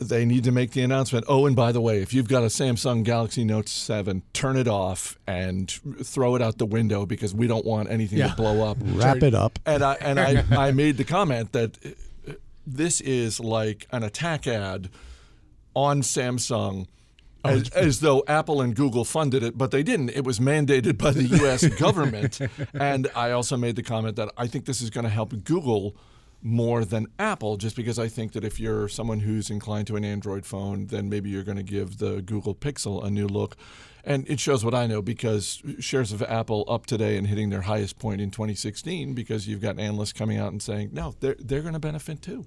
they 0.00 0.24
need 0.24 0.44
to 0.44 0.50
make 0.50 0.72
the 0.72 0.80
announcement. 0.82 1.26
Oh, 1.28 1.46
and 1.46 1.54
by 1.54 1.72
the 1.72 1.80
way, 1.80 2.00
if 2.00 2.14
you've 2.14 2.28
got 2.28 2.42
a 2.42 2.46
Samsung 2.46 3.04
Galaxy 3.04 3.44
Note 3.44 3.68
7, 3.68 4.22
turn 4.32 4.56
it 4.56 4.66
off 4.66 5.18
and 5.26 5.70
throw 6.02 6.34
it 6.36 6.42
out 6.42 6.58
the 6.58 6.66
window 6.66 7.04
because 7.06 7.34
we 7.34 7.46
don't 7.46 7.66
want 7.66 7.90
anything 7.90 8.18
Yeah. 8.18 8.28
to 8.28 8.34
blow 8.36 8.68
up. 8.68 8.78
Wrap 8.82 9.22
it 9.22 9.34
up. 9.34 9.58
And 9.66 9.82
I 9.82 9.94
and 10.00 10.18
I, 10.18 10.44
I 10.68 10.70
made 10.72 10.96
the 10.96 11.04
comment 11.04 11.52
that 11.52 11.76
uh, 11.84 12.32
this 12.66 13.00
is 13.02 13.40
like 13.40 13.86
an 13.92 14.02
attack 14.02 14.46
ad 14.46 14.88
on 15.74 16.00
Samsung. 16.02 16.86
As, 17.42 17.70
as 17.70 18.00
though 18.00 18.22
Apple 18.28 18.60
and 18.60 18.76
Google 18.76 19.02
funded 19.06 19.42
it, 19.42 19.56
but 19.56 19.70
they 19.70 19.82
didn't. 19.82 20.10
It 20.10 20.24
was 20.24 20.38
mandated 20.38 20.98
by 20.98 21.10
the 21.12 21.24
U.S. 21.24 21.66
government. 21.78 22.38
And 22.74 23.08
I 23.16 23.30
also 23.30 23.56
made 23.56 23.76
the 23.76 23.82
comment 23.82 24.16
that 24.16 24.30
I 24.36 24.46
think 24.46 24.66
this 24.66 24.82
is 24.82 24.90
going 24.90 25.04
to 25.04 25.10
help 25.10 25.32
Google 25.44 25.96
more 26.42 26.84
than 26.84 27.06
Apple, 27.18 27.56
just 27.56 27.76
because 27.76 27.98
I 27.98 28.08
think 28.08 28.32
that 28.32 28.44
if 28.44 28.58
you're 28.58 28.88
someone 28.88 29.20
who's 29.20 29.50
inclined 29.50 29.86
to 29.88 29.96
an 29.96 30.04
Android 30.04 30.46
phone, 30.46 30.86
then 30.86 31.08
maybe 31.08 31.30
you're 31.30 31.44
going 31.44 31.58
to 31.58 31.62
give 31.62 31.98
the 31.98 32.22
Google 32.22 32.54
Pixel 32.54 33.04
a 33.04 33.10
new 33.10 33.26
look. 33.26 33.56
And 34.02 34.28
it 34.30 34.40
shows 34.40 34.64
what 34.64 34.74
I 34.74 34.86
know 34.86 35.02
because 35.02 35.62
shares 35.78 36.10
of 36.12 36.22
Apple 36.22 36.64
up 36.66 36.86
today 36.86 37.18
and 37.18 37.26
hitting 37.26 37.50
their 37.50 37.62
highest 37.62 37.98
point 37.98 38.22
in 38.22 38.30
2016 38.30 39.12
because 39.12 39.46
you've 39.46 39.60
got 39.60 39.78
analysts 39.78 40.14
coming 40.14 40.38
out 40.38 40.52
and 40.52 40.62
saying, 40.62 40.90
no, 40.92 41.14
they're, 41.20 41.36
they're 41.38 41.60
going 41.60 41.74
to 41.74 41.80
benefit 41.80 42.22
too. 42.22 42.46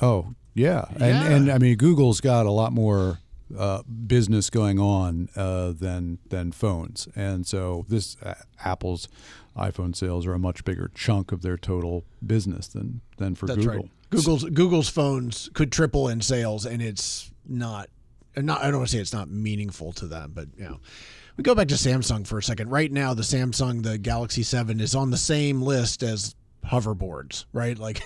Oh 0.00 0.34
yeah, 0.54 0.84
and 0.96 1.32
and 1.32 1.52
I 1.52 1.58
mean 1.58 1.76
Google's 1.76 2.20
got 2.20 2.46
a 2.46 2.50
lot 2.50 2.72
more 2.72 3.18
uh, 3.56 3.82
business 3.82 4.50
going 4.50 4.78
on 4.78 5.28
uh, 5.36 5.72
than 5.72 6.18
than 6.28 6.52
phones, 6.52 7.08
and 7.14 7.46
so 7.46 7.84
this 7.88 8.16
uh, 8.22 8.34
Apple's 8.64 9.08
iPhone 9.56 9.94
sales 9.94 10.26
are 10.26 10.34
a 10.34 10.38
much 10.38 10.64
bigger 10.64 10.90
chunk 10.94 11.32
of 11.32 11.42
their 11.42 11.56
total 11.56 12.04
business 12.26 12.66
than 12.68 13.00
than 13.18 13.34
for 13.34 13.46
That's 13.46 13.58
Google. 13.58 13.74
right. 13.82 13.90
Google's 14.10 14.44
Google's 14.44 14.88
phones 14.88 15.48
could 15.54 15.72
triple 15.72 16.08
in 16.08 16.20
sales, 16.20 16.66
and 16.66 16.80
it's 16.82 17.30
not. 17.46 17.88
Not 18.36 18.62
I 18.62 18.64
don't 18.70 18.78
want 18.78 18.88
to 18.90 18.96
say 18.96 19.00
it's 19.00 19.12
not 19.12 19.30
meaningful 19.30 19.92
to 19.92 20.06
them, 20.06 20.32
but 20.34 20.48
you 20.56 20.64
know. 20.64 20.80
We 21.36 21.42
go 21.42 21.54
back 21.56 21.66
to 21.68 21.74
Samsung 21.74 22.24
for 22.26 22.38
a 22.38 22.42
second. 22.42 22.70
Right 22.70 22.92
now, 22.92 23.12
the 23.12 23.22
Samsung, 23.22 23.82
the 23.82 23.98
Galaxy 23.98 24.44
7 24.44 24.78
is 24.80 24.94
on 24.94 25.10
the 25.10 25.16
same 25.16 25.62
list 25.62 26.04
as 26.04 26.36
hoverboards, 26.64 27.44
right? 27.52 27.76
Like 27.76 28.02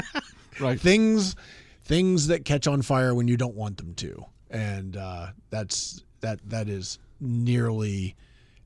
Right. 0.60 0.80
things 0.80 1.36
things 1.84 2.26
that 2.28 2.44
catch 2.44 2.66
on 2.66 2.82
fire 2.82 3.14
when 3.14 3.28
you 3.28 3.36
don't 3.36 3.54
want 3.54 3.76
them 3.76 3.94
to. 3.94 4.24
And 4.50 4.96
uh, 4.96 5.28
that's 5.50 6.02
that 6.20 6.40
that 6.50 6.68
is 6.68 6.98
nearly 7.20 8.16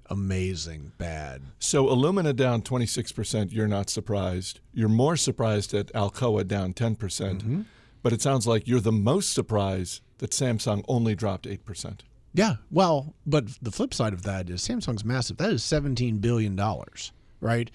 amazing 0.08 0.92
bad. 0.98 1.42
So 1.58 1.86
Illumina 1.86 2.34
down 2.34 2.62
26%, 2.62 3.52
you're 3.52 3.68
not 3.68 3.90
surprised. 3.90 4.60
You're 4.72 4.88
more 4.88 5.16
surprised 5.16 5.74
at 5.74 5.92
Alcoa 5.92 6.46
down 6.46 6.74
10%. 6.74 6.98
percent 6.98 7.38
mm-hmm. 7.40 7.62
But 8.02 8.12
it 8.12 8.22
sounds 8.22 8.46
like 8.46 8.68
you're 8.68 8.80
the 8.80 8.92
most 8.92 9.32
surprised 9.32 10.02
that 10.18 10.30
Samsung 10.30 10.84
only 10.88 11.14
dropped 11.14 11.46
8%. 11.46 12.00
Yeah, 12.34 12.56
well, 12.70 13.14
but 13.26 13.48
the 13.62 13.70
flip 13.70 13.94
side 13.94 14.12
of 14.12 14.22
that 14.22 14.50
is 14.50 14.60
Samsung's 14.60 15.04
massive. 15.04 15.38
That 15.38 15.50
is 15.50 15.64
seventeen 15.64 16.18
billion 16.18 16.54
dollars, 16.54 17.10
right? 17.40 17.70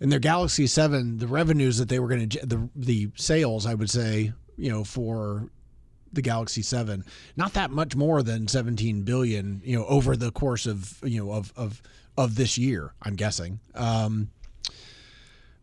And 0.00 0.12
their 0.12 0.18
Galaxy 0.18 0.66
Seven, 0.66 1.18
the 1.18 1.26
revenues 1.26 1.78
that 1.78 1.88
they 1.88 1.98
were 1.98 2.08
going 2.08 2.28
to, 2.28 2.46
the 2.46 2.68
the 2.76 3.10
sales, 3.16 3.66
I 3.66 3.74
would 3.74 3.90
say, 3.90 4.32
you 4.56 4.70
know, 4.70 4.84
for 4.84 5.48
the 6.16 6.22
Galaxy 6.22 6.62
Seven, 6.62 7.04
not 7.36 7.52
that 7.52 7.70
much 7.70 7.94
more 7.94 8.24
than 8.24 8.48
seventeen 8.48 9.02
billion, 9.02 9.62
you 9.64 9.78
know, 9.78 9.86
over 9.86 10.16
the 10.16 10.32
course 10.32 10.66
of 10.66 10.98
you 11.04 11.24
know 11.24 11.30
of 11.30 11.52
of 11.56 11.80
of 12.18 12.34
this 12.34 12.58
year. 12.58 12.92
I'm 13.02 13.14
guessing. 13.14 13.60
Um, 13.76 14.30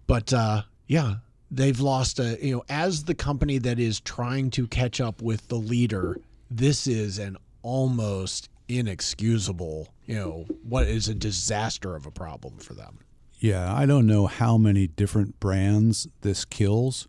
but 0.08 0.32
uh, 0.32 0.62
yeah, 0.88 1.16
they've 1.52 1.80
lost 1.80 2.20
a 2.20 2.38
you 2.42 2.56
know 2.56 2.64
as 2.70 3.04
the 3.04 3.16
company 3.16 3.58
that 3.58 3.80
is 3.80 4.00
trying 4.00 4.50
to 4.52 4.68
catch 4.68 5.02
up 5.02 5.22
with 5.22 5.50
the 5.50 5.58
leader. 5.58 6.18
This 6.50 6.88
is 6.88 7.20
an 7.20 7.36
almost 7.64 8.50
inexcusable, 8.68 9.90
you 10.06 10.16
know, 10.16 10.46
what 10.64 10.88
is 10.88 11.08
a 11.08 11.14
disaster 11.14 11.96
of 11.96 12.06
a 12.06 12.12
problem 12.12 12.58
for 12.58 12.74
them. 12.74 13.00
Yeah, 13.40 13.74
I 13.74 13.86
don't 13.86 14.08
know 14.08 14.28
how 14.28 14.58
many 14.58 14.88
different 14.88 15.40
brands 15.40 16.08
this 16.22 16.46
kills. 16.46 17.08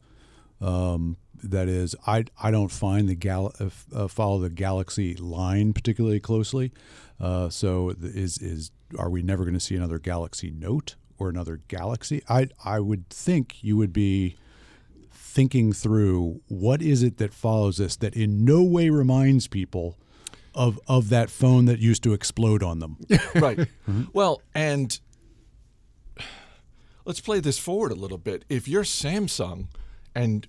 Um, 0.61 1.16
that 1.42 1.68
is, 1.68 1.94
I 2.06 2.25
I 2.42 2.50
don't 2.50 2.70
find 2.70 3.08
the 3.08 3.14
gal 3.14 3.52
uh, 3.61 3.68
uh, 3.94 4.08
follow 4.08 4.38
the 4.38 4.50
Galaxy 4.50 5.14
line 5.14 5.73
particularly 5.73 6.20
closely. 6.20 6.73
Uh, 7.20 7.49
so 7.49 7.94
is 8.00 8.38
is 8.38 8.70
are 8.99 9.11
we 9.11 9.23
never 9.23 9.44
going 9.44 9.54
to 9.54 9.61
see 9.61 9.76
another 9.76 9.99
Galaxy 9.99 10.50
Note 10.50 10.96
or 11.18 11.28
another 11.28 11.61
Galaxy? 11.68 12.23
I 12.28 12.49
I 12.64 12.80
would 12.80 13.08
think 13.11 13.62
you 13.62 13.76
would 13.76 13.92
be 13.92 14.37
thinking 15.11 15.73
through 15.73 16.40
what 16.49 16.80
is 16.80 17.02
it 17.02 17.18
that 17.18 17.34
follows 17.34 17.78
this 17.78 17.96
that 17.96 18.14
in 18.14 18.44
no 18.44 18.62
way 18.62 18.88
reminds 18.88 19.49
people 19.49 19.99
of 20.54 20.78
of 20.87 21.08
that 21.08 21.28
phone 21.28 21.64
that 21.66 21.80
used 21.80 22.02
to 22.04 22.12
explode 22.12 22.62
on 22.62 22.78
them. 22.78 22.99
right. 23.34 23.68
Well, 24.12 24.40
and 24.54 24.99
let's 27.04 27.20
play 27.20 27.40
this 27.40 27.58
forward 27.58 27.92
a 27.92 27.96
little 27.96 28.18
bit. 28.18 28.44
If 28.49 28.66
you're 28.66 28.84
Samsung 28.84 29.66
and 30.14 30.47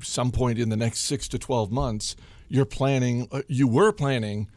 some 0.00 0.30
point 0.30 0.58
in 0.58 0.68
the 0.68 0.76
next 0.76 1.00
6 1.00 1.28
to 1.28 1.38
12 1.38 1.70
months, 1.72 2.16
you're 2.48 2.64
planning 2.64 3.28
uh, 3.32 3.42
you 3.48 3.66
were 3.66 3.92
planning 3.92 4.48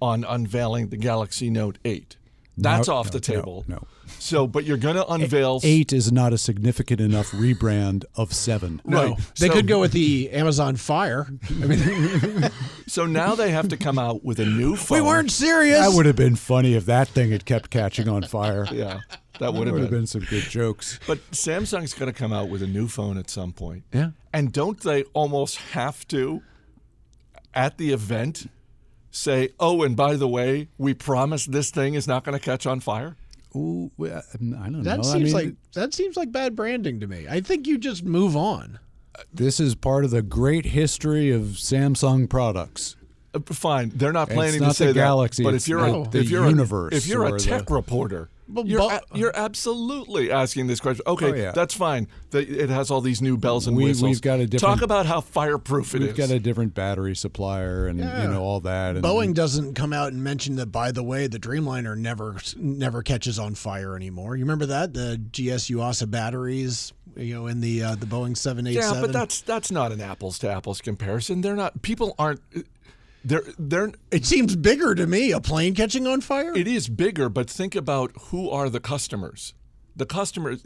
on 0.00 0.24
unveiling 0.24 0.88
the 0.88 0.96
Galaxy 0.96 1.50
Note 1.50 1.78
8. 1.84 2.16
That's 2.60 2.88
No, 2.88 2.94
off 2.94 3.06
no, 3.06 3.10
the 3.12 3.20
table. 3.20 3.64
No, 3.68 3.84
So, 4.18 4.48
but 4.48 4.64
you're 4.64 4.76
going 4.78 4.96
to 4.96 5.06
unveil 5.06 5.60
eight 5.62 5.92
is 5.92 6.10
not 6.10 6.32
a 6.32 6.38
significant 6.38 7.00
enough 7.00 7.30
rebrand 7.30 8.04
of 8.16 8.32
seven. 8.32 8.80
Right. 8.84 9.16
They 9.38 9.46
So- 9.46 9.52
could 9.52 9.68
go 9.68 9.78
with 9.78 9.92
the 9.92 10.30
Amazon 10.30 10.74
Fire. 10.74 11.28
I 11.50 11.52
mean, 11.66 12.50
So 12.88 13.06
now 13.06 13.36
they 13.36 13.50
have 13.52 13.68
to 13.68 13.76
come 13.76 13.96
out 13.98 14.24
with 14.24 14.40
a 14.40 14.44
new 14.46 14.74
phone. 14.74 14.98
we 14.98 15.06
weren't 15.06 15.30
serious. 15.30 15.78
That 15.78 15.94
would 15.94 16.06
have 16.06 16.16
been 16.16 16.34
funny 16.34 16.74
if 16.74 16.86
that 16.86 17.06
thing 17.08 17.30
had 17.30 17.44
kept 17.44 17.70
catching 17.70 18.08
on 18.08 18.22
fire. 18.24 18.66
Yeah, 18.72 19.00
that 19.38 19.52
would 19.52 19.60
Would 19.60 19.68
have 19.68 19.76
have 19.78 19.90
been. 19.90 20.00
been 20.00 20.06
some 20.06 20.22
good 20.22 20.42
jokes. 20.44 20.98
But 21.06 21.18
Samsung's 21.30 21.94
going 21.94 22.12
to 22.12 22.18
come 22.18 22.32
out 22.32 22.48
with 22.48 22.62
a 22.62 22.66
new 22.66 22.88
phone 22.88 23.18
at 23.18 23.30
some 23.30 23.52
point. 23.52 23.84
Yeah. 23.92 24.10
And 24.32 24.52
don't 24.52 24.80
they 24.80 25.04
almost 25.14 25.56
have 25.72 26.06
to, 26.08 26.42
at 27.54 27.78
the 27.78 27.92
event, 27.92 28.50
say, 29.10 29.50
"Oh, 29.58 29.82
and 29.82 29.96
by 29.96 30.16
the 30.16 30.28
way, 30.28 30.68
we 30.78 30.94
promise 30.94 31.46
this 31.46 31.70
thing 31.70 31.94
is 31.94 32.06
not 32.06 32.24
going 32.24 32.38
to 32.38 32.44
catch 32.44 32.66
on 32.66 32.80
fire"? 32.80 33.16
Ooh, 33.56 33.90
I 34.00 34.20
don't 34.38 34.82
That 34.82 34.98
know. 34.98 35.02
seems 35.02 35.14
I 35.14 35.18
mean, 35.18 35.32
like 35.32 35.54
that 35.74 35.94
seems 35.94 36.16
like 36.16 36.30
bad 36.30 36.54
branding 36.54 37.00
to 37.00 37.06
me. 37.06 37.26
I 37.28 37.40
think 37.40 37.66
you 37.66 37.78
just 37.78 38.04
move 38.04 38.36
on. 38.36 38.78
this 39.32 39.58
is 39.58 39.74
part 39.74 40.04
of 40.04 40.10
the 40.10 40.22
great 40.22 40.66
history 40.66 41.30
of 41.32 41.42
Samsung 41.56 42.28
products. 42.28 42.94
Uh, 43.34 43.40
Fine, 43.46 43.92
they're 43.94 44.12
not 44.12 44.28
It's 44.28 44.34
planning 44.34 44.60
not 44.60 44.68
to 44.68 44.74
say 44.74 44.86
the 44.88 44.92
that. 44.92 45.00
Galaxy, 45.00 45.42
but 45.42 45.54
it's 45.54 45.64
if 45.64 45.68
you're 45.68 45.80
the- 45.90 46.00
a, 46.00 46.08
the 46.10 46.18
if 46.20 46.30
you're 46.30 46.46
universe 46.48 46.92
a, 46.92 46.96
if 46.96 47.06
you're 47.06 47.22
or 47.24 47.28
a 47.28 47.32
the- 47.32 47.38
tech 47.38 47.70
reporter. 47.70 48.28
Well, 48.50 48.66
You're, 48.66 48.80
a- 48.80 49.00
you're 49.14 49.36
absolutely 49.36 50.30
asking 50.30 50.68
this 50.68 50.80
question. 50.80 51.02
Okay, 51.06 51.30
Oh, 51.30 51.34
yeah. 51.34 51.50
that's 51.52 51.74
fine. 51.74 52.08
That 52.30 52.48
it 52.48 52.70
has 52.70 52.90
all 52.90 53.00
these 53.02 53.20
new 53.20 53.36
bells 53.36 53.66
and 53.66 53.76
We- 53.76 53.84
whistles. 53.84 54.08
we've 54.08 54.22
got 54.22 54.40
a 54.40 54.46
Talk 54.46 54.80
about 54.82 55.04
how 55.06 55.20
fireproof 55.20 55.94
it 55.94 56.00
We've 56.00 56.10
is. 56.10 56.16
got 56.16 56.30
a 56.30 56.38
different 56.40 56.74
battery 56.74 57.14
supplier 57.14 57.86
and 57.86 57.98
Yeah. 57.98 58.22
you 58.22 58.28
know 58.28 58.42
all 58.42 58.60
that. 58.60 58.96
And 58.96 59.04
Boeing 59.04 59.34
doesn't 59.34 59.74
come 59.74 59.92
out 59.92 60.12
and 60.12 60.24
mention 60.24 60.56
that. 60.56 60.66
By 60.72 60.92
the 60.92 61.02
way, 61.02 61.26
the 61.26 61.38
Dreamliner 61.38 61.96
never 61.96 62.36
never 62.56 63.02
catches 63.02 63.38
on 63.38 63.54
fire 63.54 63.94
anymore. 63.94 64.36
You 64.36 64.44
remember 64.44 64.66
that 64.66 64.94
the 64.94 65.18
GS 65.18 65.68
Yuasa 65.70 66.10
batteries, 66.10 66.92
you 67.16 67.34
know, 67.34 67.46
in 67.48 67.60
the 67.60 67.82
uh, 67.82 67.94
the 67.96 68.06
Boeing 68.06 68.36
seven 68.36 68.66
eight 68.66 68.80
seven. 68.80 68.94
Yeah, 68.94 69.00
but 69.02 69.12
that's 69.12 69.40
that's 69.42 69.70
not 69.70 69.92
an 69.92 70.00
apples 70.00 70.38
to 70.40 70.50
apples 70.50 70.80
comparison. 70.80 71.42
They're 71.42 71.56
not. 71.56 71.82
People 71.82 72.14
aren't. 72.18 72.40
They're 73.24 73.42
they're. 73.58 73.92
it 74.10 74.24
seems 74.24 74.56
bigger 74.56 74.94
to 74.94 75.06
me. 75.06 75.32
A 75.32 75.40
plane 75.40 75.74
catching 75.74 76.06
on 76.06 76.20
fire. 76.20 76.56
It 76.56 76.68
is 76.68 76.88
bigger, 76.88 77.28
but 77.28 77.50
think 77.50 77.74
about 77.74 78.12
who 78.30 78.48
are 78.50 78.70
the 78.70 78.80
customers. 78.80 79.54
The 79.96 80.06
customers. 80.06 80.62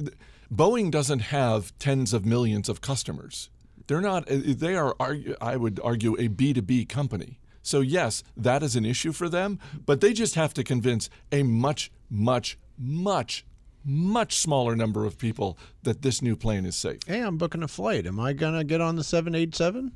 Boeing 0.52 0.90
doesn't 0.90 1.20
have 1.20 1.72
tens 1.78 2.12
of 2.12 2.26
millions 2.26 2.68
of 2.68 2.82
customers. 2.82 3.48
They're 3.86 4.02
not. 4.02 4.30
Uh, 4.30 4.36
they 4.44 4.76
are. 4.76 4.94
I 5.40 5.56
would 5.56 5.80
argue 5.82 6.14
a 6.20 6.28
B 6.28 6.52
two 6.52 6.62
B 6.62 6.84
company. 6.84 7.38
So 7.62 7.80
yes, 7.80 8.22
that 8.36 8.62
is 8.62 8.76
an 8.76 8.84
issue 8.84 9.12
for 9.12 9.28
them, 9.28 9.58
but 9.86 10.00
they 10.00 10.12
just 10.12 10.34
have 10.34 10.52
to 10.54 10.64
convince 10.64 11.08
a 11.30 11.44
much, 11.44 11.92
much, 12.10 12.58
much, 12.76 13.46
much 13.84 14.36
smaller 14.36 14.74
number 14.74 15.06
of 15.06 15.16
people 15.16 15.56
that 15.84 16.02
this 16.02 16.20
new 16.20 16.34
plane 16.34 16.66
is 16.66 16.74
safe. 16.76 16.98
hey, 17.06 17.20
I'm 17.20 17.38
booking 17.38 17.62
a 17.62 17.68
flight. 17.68 18.04
Am 18.06 18.18
I 18.18 18.32
gonna 18.32 18.64
get 18.64 18.80
on 18.80 18.96
the 18.96 19.04
seven 19.04 19.34
eight 19.34 19.54
seven? 19.54 19.92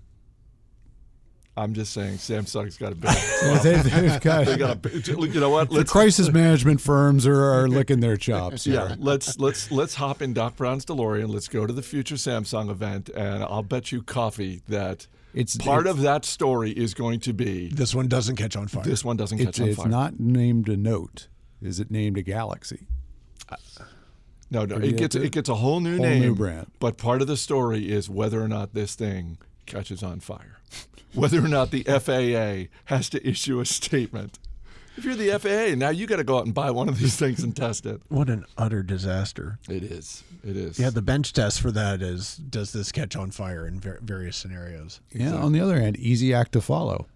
I'm 1.58 1.72
just 1.72 1.92
saying, 1.94 2.16
Samsung's 2.18 2.76
got 2.76 2.92
a 2.92 2.94
big. 2.94 3.10
they, 3.62 3.76
they've 3.76 4.20
got, 4.20 4.44
they 4.46 4.56
got 4.58 4.70
a. 4.72 4.76
big- 4.76 5.06
You 5.08 5.40
know 5.40 5.48
what? 5.48 5.70
the 5.70 5.76
Let's 5.76 5.90
crisis 5.90 6.30
management 6.30 6.80
firms 6.82 7.26
are, 7.26 7.42
are 7.42 7.66
licking 7.68 8.00
their 8.00 8.16
chops. 8.18 8.66
Yeah, 8.66 8.94
let's 8.98 9.38
let's 9.38 9.70
let's 9.70 9.94
hop 9.94 10.20
in 10.20 10.34
Doc 10.34 10.56
Brown's 10.56 10.84
DeLorean. 10.84 11.28
Let's 11.32 11.48
go 11.48 11.66
to 11.66 11.72
the 11.72 11.82
future 11.82 12.16
Samsung 12.16 12.68
event, 12.70 13.08
and 13.08 13.42
I'll 13.42 13.62
bet 13.62 13.90
you 13.90 14.02
coffee 14.02 14.60
that 14.68 15.06
It's- 15.32 15.56
part 15.56 15.86
it's- 15.86 15.94
of 15.96 16.02
that 16.02 16.24
story 16.26 16.72
is 16.72 16.92
going 16.92 17.20
to 17.20 17.32
be 17.32 17.68
This 17.70 17.94
one 17.94 18.06
doesn't 18.08 18.36
catch 18.36 18.54
on 18.56 18.68
fire. 18.68 18.84
this 18.84 19.02
one 19.04 19.16
doesn't 19.16 19.38
It's, 19.40 19.58
catch 19.58 19.60
on 19.60 19.74
fire. 19.74 19.86
it's 19.86 19.90
not 19.90 20.20
named 20.20 20.68
a 20.68 20.76
note. 20.76 21.28
Is 21.62 21.80
it 21.80 21.90
named 21.90 22.18
a 22.18 22.22
Galaxy? 22.22 22.86
no, 24.50 24.64
no, 24.64 24.76
it 24.76 24.96
gets 24.96 25.16
it 25.16 25.32
gets 25.32 25.48
a 25.48 25.54
whole 25.54 25.80
new 25.80 25.96
Whole 25.96 26.06
name, 26.06 26.20
new 26.20 26.34
brand. 26.34 26.70
But 26.78 26.98
part 26.98 27.20
of 27.22 27.28
the 27.28 27.36
story 27.36 27.90
is 27.90 28.08
whether 28.10 28.42
or 28.42 28.48
not 28.48 28.74
this 28.74 28.94
thing 28.94 29.38
catches 29.66 30.02
on 30.02 30.20
fire, 30.20 30.58
whether 31.14 31.44
or 31.44 31.48
not 31.48 31.70
the 31.70 31.82
FAA 31.82 32.70
has 32.86 33.08
to 33.10 33.26
issue 33.28 33.60
a 33.60 33.66
statement. 33.66 34.38
If 34.96 35.04
you're 35.04 35.14
the 35.14 35.38
FAA, 35.38 35.74
now 35.76 35.90
you 35.90 36.06
got 36.06 36.16
to 36.16 36.24
go 36.24 36.38
out 36.38 36.46
and 36.46 36.54
buy 36.54 36.70
one 36.70 36.88
of 36.88 36.98
these 36.98 37.16
things 37.16 37.42
and 37.42 37.54
test 37.54 37.84
it. 37.84 38.00
what 38.08 38.30
an 38.30 38.46
utter 38.56 38.82
disaster. 38.82 39.58
It 39.68 39.82
is. 39.82 40.24
It 40.42 40.56
is. 40.56 40.78
Yeah, 40.78 40.88
the 40.88 41.02
bench 41.02 41.34
test 41.34 41.60
for 41.60 41.70
that 41.72 42.00
is 42.00 42.36
does 42.36 42.72
this 42.72 42.92
catch 42.92 43.14
on 43.14 43.30
fire 43.30 43.66
in 43.66 43.78
ver- 43.78 43.98
various 44.02 44.36
scenarios? 44.38 45.02
Yeah. 45.12 45.34
On 45.34 45.52
the 45.52 45.60
other 45.60 45.78
hand, 45.78 45.98
easy 45.98 46.32
act 46.32 46.52
to 46.52 46.62
follow. 46.62 47.06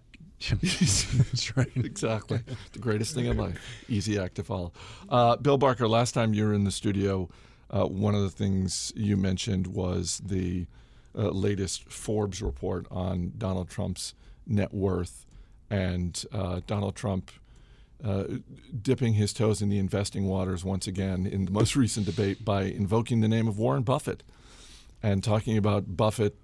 That's 0.49 1.51
right. 1.57 1.71
exactly. 1.75 2.41
the 2.73 2.79
greatest 2.79 3.15
thing 3.15 3.25
in 3.25 3.37
life. 3.37 3.59
Easy 3.89 4.19
act 4.19 4.35
to 4.35 4.43
follow. 4.43 4.73
Uh, 5.09 5.35
Bill 5.37 5.57
Barker, 5.57 5.87
last 5.87 6.13
time 6.13 6.33
you 6.33 6.45
were 6.45 6.53
in 6.53 6.63
the 6.63 6.71
studio, 6.71 7.29
uh, 7.71 7.85
one 7.85 8.13
of 8.15 8.21
the 8.21 8.29
things 8.29 8.91
you 8.95 9.17
mentioned 9.17 9.67
was 9.67 10.21
the 10.23 10.67
uh, 11.15 11.29
latest 11.29 11.91
Forbes 11.91 12.41
report 12.41 12.85
on 12.89 13.33
Donald 13.37 13.69
Trump's 13.69 14.13
net 14.45 14.73
worth 14.73 15.25
and 15.69 16.25
uh, 16.31 16.61
Donald 16.67 16.95
Trump 16.95 17.31
uh, 18.03 18.23
dipping 18.81 19.13
his 19.13 19.31
toes 19.31 19.61
in 19.61 19.69
the 19.69 19.77
investing 19.77 20.27
waters 20.27 20.65
once 20.65 20.87
again 20.87 21.25
in 21.25 21.45
the 21.45 21.51
most 21.51 21.75
recent 21.75 22.05
debate 22.05 22.43
by 22.43 22.63
invoking 22.63 23.21
the 23.21 23.27
name 23.27 23.47
of 23.47 23.59
Warren 23.59 23.83
Buffett 23.83 24.23
and 25.03 25.23
talking 25.23 25.57
about 25.57 25.95
Buffett 25.95 26.35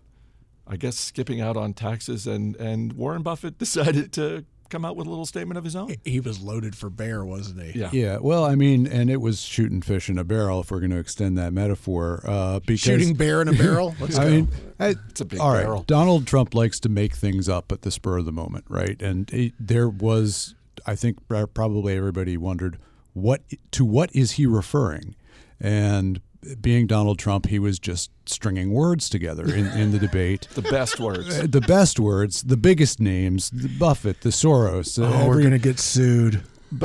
I 0.69 0.75
guess 0.75 0.97
skipping 0.97 1.39
out 1.39 1.55
on 1.55 1.73
taxes, 1.73 2.27
and, 2.27 2.55
and 2.57 2.93
Warren 2.93 3.21
Buffett 3.21 3.57
decided 3.59 4.11
to 4.13 4.45
come 4.69 4.85
out 4.85 4.95
with 4.95 5.07
a 5.07 5.09
little 5.09 5.25
statement 5.25 5.57
of 5.57 5.63
his 5.63 5.75
own. 5.75 5.95
He 6.05 6.19
was 6.19 6.39
loaded 6.41 6.75
for 6.75 6.89
bear, 6.89 7.23
wasn't 7.25 7.61
he? 7.63 7.79
Yeah. 7.79 7.89
Yeah. 7.91 8.17
Well, 8.19 8.43
I 8.45 8.55
mean, 8.55 8.87
and 8.87 9.09
it 9.09 9.21
was 9.21 9.41
shooting 9.41 9.81
fish 9.81 10.09
in 10.09 10.17
a 10.17 10.23
barrel, 10.23 10.61
if 10.61 10.71
we're 10.71 10.79
going 10.79 10.91
to 10.91 10.97
extend 10.99 11.37
that 11.37 11.53
metaphor. 11.53 12.21
Uh, 12.25 12.59
because 12.59 12.79
Shooting 12.81 13.15
bear 13.15 13.41
in 13.41 13.47
a 13.47 13.53
barrel. 13.53 13.95
Let's 13.99 14.17
I 14.17 14.25
go. 14.25 14.31
mean, 14.31 14.47
I- 14.79 14.95
It's 15.09 15.21
a 15.21 15.25
big 15.25 15.39
all 15.39 15.51
right, 15.53 15.63
barrel. 15.63 15.83
Donald 15.87 16.27
Trump 16.27 16.53
likes 16.53 16.79
to 16.81 16.89
make 16.89 17.13
things 17.15 17.47
up 17.49 17.71
at 17.71 17.81
the 17.81 17.91
spur 17.91 18.17
of 18.17 18.25
the 18.25 18.31
moment, 18.31 18.65
right? 18.69 19.01
And 19.01 19.29
it, 19.33 19.53
there 19.59 19.89
was, 19.89 20.55
I 20.85 20.95
think, 20.95 21.17
probably 21.27 21.95
everybody 21.97 22.37
wondered 22.37 22.77
what 23.17 23.41
to 23.71 23.83
what 23.85 24.09
is 24.15 24.31
he 24.33 24.45
referring, 24.45 25.15
and 25.59 26.21
being 26.61 26.87
Donald 26.87 27.17
Trump, 27.19 27.47
he 27.47 27.59
was 27.59 27.79
just 27.79 28.11
stringing 28.25 28.71
words 28.71 29.09
together 29.09 29.43
in, 29.53 29.65
in 29.67 29.91
the 29.91 29.99
debate. 29.99 30.47
The 30.53 30.61
best 30.61 30.99
words. 30.99 31.39
Uh, 31.39 31.47
The 31.49 31.61
best 31.61 31.99
words, 31.99 32.43
the 32.43 32.55
biggest 32.57 32.99
names, 32.99 33.49
the 33.49 33.67
Buffett, 33.67 34.21
the 34.21 34.29
Soros. 34.29 35.01
uh, 35.01 35.11
oh, 35.23 35.27
we're 35.27 35.41
gonna 35.41 35.57
get 35.59 35.79
sued. 35.79 36.43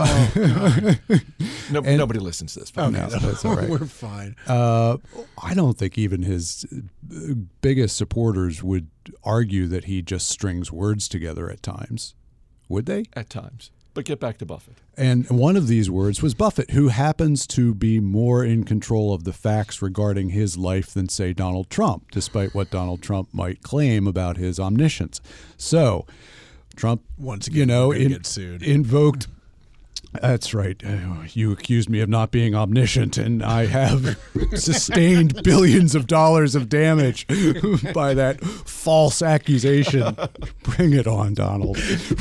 No, 1.70 1.80
And- 1.84 1.98
nobody 1.98 2.20
listens 2.20 2.54
to 2.54 2.60
this. 2.60 2.74
No, 2.76 2.90
that's 2.90 3.44
all 3.44 3.56
right. 3.60 3.68
we're 3.68 3.78
fine. 3.86 4.36
Uh, 4.46 4.98
I 5.42 5.54
don't 5.54 5.76
think 5.78 5.96
even 5.98 6.22
his 6.22 6.64
biggest 7.60 7.96
supporters 7.96 8.62
would 8.62 8.88
argue 9.24 9.66
that 9.68 9.84
he 9.84 10.02
just 10.02 10.28
strings 10.28 10.70
words 10.72 11.08
together 11.08 11.50
at 11.50 11.62
times. 11.62 12.14
Would 12.68 12.86
they? 12.86 13.04
At 13.14 13.28
times. 13.30 13.70
But 13.94 14.06
get 14.06 14.20
back 14.20 14.38
to 14.38 14.46
Buffett. 14.46 14.74
And 14.96 15.28
one 15.28 15.54
of 15.54 15.66
these 15.66 15.90
words 15.90 16.22
was 16.22 16.32
Buffett, 16.34 16.70
who 16.70 16.88
happens 16.88 17.46
to 17.48 17.74
be 17.74 18.00
more 18.00 18.42
in 18.42 18.64
control 18.64 19.12
of 19.12 19.24
the 19.24 19.32
facts 19.34 19.82
regarding 19.82 20.30
his 20.30 20.56
life 20.56 20.94
than, 20.94 21.10
say, 21.10 21.34
Donald 21.34 21.68
Trump, 21.68 22.10
despite 22.10 22.54
what 22.54 22.70
Donald 22.70 23.02
Trump 23.02 23.28
might 23.34 23.62
claim 23.62 24.06
about 24.06 24.38
his 24.38 24.58
omniscience. 24.58 25.20
So, 25.58 26.06
Trump, 26.74 27.02
Once 27.18 27.46
again, 27.46 27.58
you 27.58 27.66
know, 27.66 27.92
in- 27.92 28.08
get 28.08 28.26
sued. 28.26 28.62
invoked. 28.62 29.26
That's 30.20 30.52
right. 30.52 30.80
You 31.32 31.52
accused 31.52 31.88
me 31.88 32.00
of 32.00 32.08
not 32.08 32.30
being 32.30 32.54
omniscient, 32.54 33.16
and 33.16 33.42
I 33.42 33.66
have 33.66 34.18
sustained 34.54 35.42
billions 35.42 35.94
of 35.94 36.06
dollars 36.06 36.54
of 36.54 36.68
damage 36.68 37.26
by 37.94 38.12
that 38.14 38.40
false 38.42 39.22
accusation. 39.22 40.16
Bring 40.62 40.92
it 40.92 41.06
on, 41.06 41.34
Donald. 41.34 41.78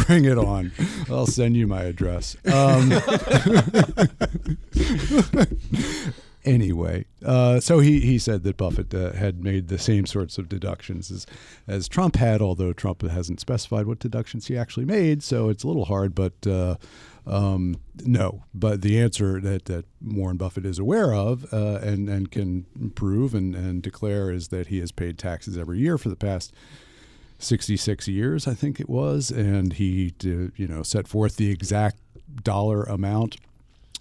Bring 0.07 0.25
it 0.25 0.37
on. 0.37 0.71
I'll 1.09 1.27
send 1.27 1.57
you 1.57 1.67
my 1.67 1.83
address. 1.83 2.37
Um, 2.45 2.91
anyway, 6.45 7.05
uh, 7.25 7.59
so 7.59 7.79
he, 7.79 7.99
he 7.99 8.17
said 8.17 8.43
that 8.43 8.57
Buffett 8.57 8.93
uh, 8.93 9.13
had 9.13 9.43
made 9.43 9.67
the 9.67 9.77
same 9.77 10.05
sorts 10.05 10.37
of 10.37 10.49
deductions 10.49 11.11
as, 11.11 11.25
as 11.67 11.87
Trump 11.87 12.15
had, 12.15 12.41
although 12.41 12.73
Trump 12.73 13.01
hasn't 13.01 13.39
specified 13.39 13.85
what 13.85 13.99
deductions 13.99 14.47
he 14.47 14.57
actually 14.57 14.85
made, 14.85 15.23
so 15.23 15.49
it's 15.49 15.63
a 15.63 15.67
little 15.67 15.85
hard, 15.85 16.15
but 16.15 16.33
uh, 16.47 16.75
um, 17.27 17.77
no. 18.03 18.43
But 18.53 18.81
the 18.81 18.99
answer 18.99 19.39
that, 19.41 19.65
that 19.65 19.85
Warren 20.03 20.37
Buffett 20.37 20.65
is 20.65 20.79
aware 20.79 21.13
of 21.13 21.51
uh, 21.53 21.79
and, 21.81 22.09
and 22.09 22.31
can 22.31 22.65
prove 22.95 23.33
and, 23.33 23.55
and 23.55 23.81
declare 23.81 24.31
is 24.31 24.49
that 24.49 24.67
he 24.67 24.79
has 24.79 24.91
paid 24.91 25.17
taxes 25.17 25.57
every 25.57 25.79
year 25.79 25.97
for 25.97 26.09
the 26.09 26.15
past 26.15 26.53
66 27.39 28.07
years, 28.07 28.47
I 28.47 28.53
think 28.53 28.79
it 28.79 28.89
was, 28.89 29.31
and 29.31 29.73
he, 29.73 30.13
you 30.21 30.67
know, 30.67 30.83
set 30.83 31.07
forth 31.07 31.37
the 31.37 31.49
exact 31.49 31.97
dollar 32.43 32.83
amount 32.83 33.37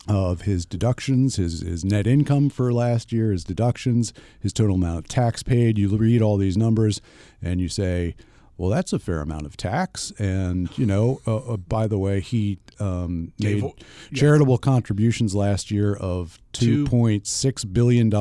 of 0.09 0.42
his 0.42 0.64
deductions, 0.66 1.37
his, 1.37 1.61
his 1.61 1.85
net 1.85 2.07
income 2.07 2.49
for 2.50 2.73
last 2.73 3.12
year, 3.12 3.33
his 3.33 3.45
deductions, 3.45 4.12
his 4.40 4.52
total 4.52 4.76
amount 4.76 4.99
of 4.99 5.09
tax 5.09 5.42
paid. 5.42 5.78
You 5.78 5.88
read 5.97 6.23
all 6.23 6.37
these 6.37 6.57
numbers 6.57 7.00
and 7.42 7.61
you 7.61 7.69
say, 7.69 8.14
well, 8.57 8.71
that's 8.71 8.92
a 8.92 8.99
fair 8.99 9.21
amount 9.21 9.47
of 9.47 9.57
tax. 9.57 10.12
And, 10.19 10.76
you 10.76 10.85
know, 10.85 11.21
uh, 11.26 11.37
uh, 11.37 11.57
by 11.57 11.87
the 11.87 11.99
way, 11.99 12.21
he 12.21 12.59
um, 12.78 13.33
made 13.38 13.62
Gave- 13.62 13.73
charitable 14.14 14.59
contributions 14.59 15.35
last 15.35 15.71
year 15.71 15.95
of 15.95 16.38
Two- 16.52 16.85
$2.6 16.87 17.73
billion, 17.73 18.12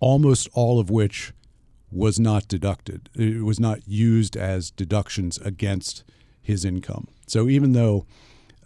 almost 0.00 0.48
all 0.54 0.80
of 0.80 0.90
which 0.90 1.32
was 1.90 2.18
not 2.18 2.48
deducted. 2.48 3.08
It 3.14 3.44
was 3.44 3.60
not 3.60 3.86
used 3.86 4.36
as 4.36 4.70
deductions 4.70 5.38
against 5.38 6.04
his 6.40 6.64
income. 6.64 7.08
So 7.26 7.48
even 7.48 7.72
though 7.72 8.06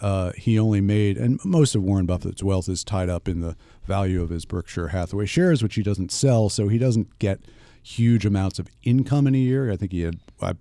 uh, 0.00 0.32
he 0.36 0.58
only 0.58 0.80
made, 0.80 1.16
and 1.16 1.38
most 1.44 1.74
of 1.74 1.82
Warren 1.82 2.06
Buffett's 2.06 2.42
wealth 2.42 2.68
is 2.68 2.84
tied 2.84 3.08
up 3.08 3.28
in 3.28 3.40
the 3.40 3.56
value 3.86 4.22
of 4.22 4.30
his 4.30 4.44
Berkshire 4.44 4.88
Hathaway 4.88 5.26
shares, 5.26 5.62
which 5.62 5.74
he 5.74 5.82
doesn't 5.82 6.12
sell, 6.12 6.48
so 6.48 6.68
he 6.68 6.78
doesn't 6.78 7.18
get 7.18 7.40
huge 7.82 8.26
amounts 8.26 8.58
of 8.58 8.68
income 8.82 9.26
in 9.26 9.34
a 9.34 9.38
year. 9.38 9.70
I 9.72 9.76
think 9.76 9.92
he 9.92 10.02
had. 10.02 10.18
I, 10.40 10.54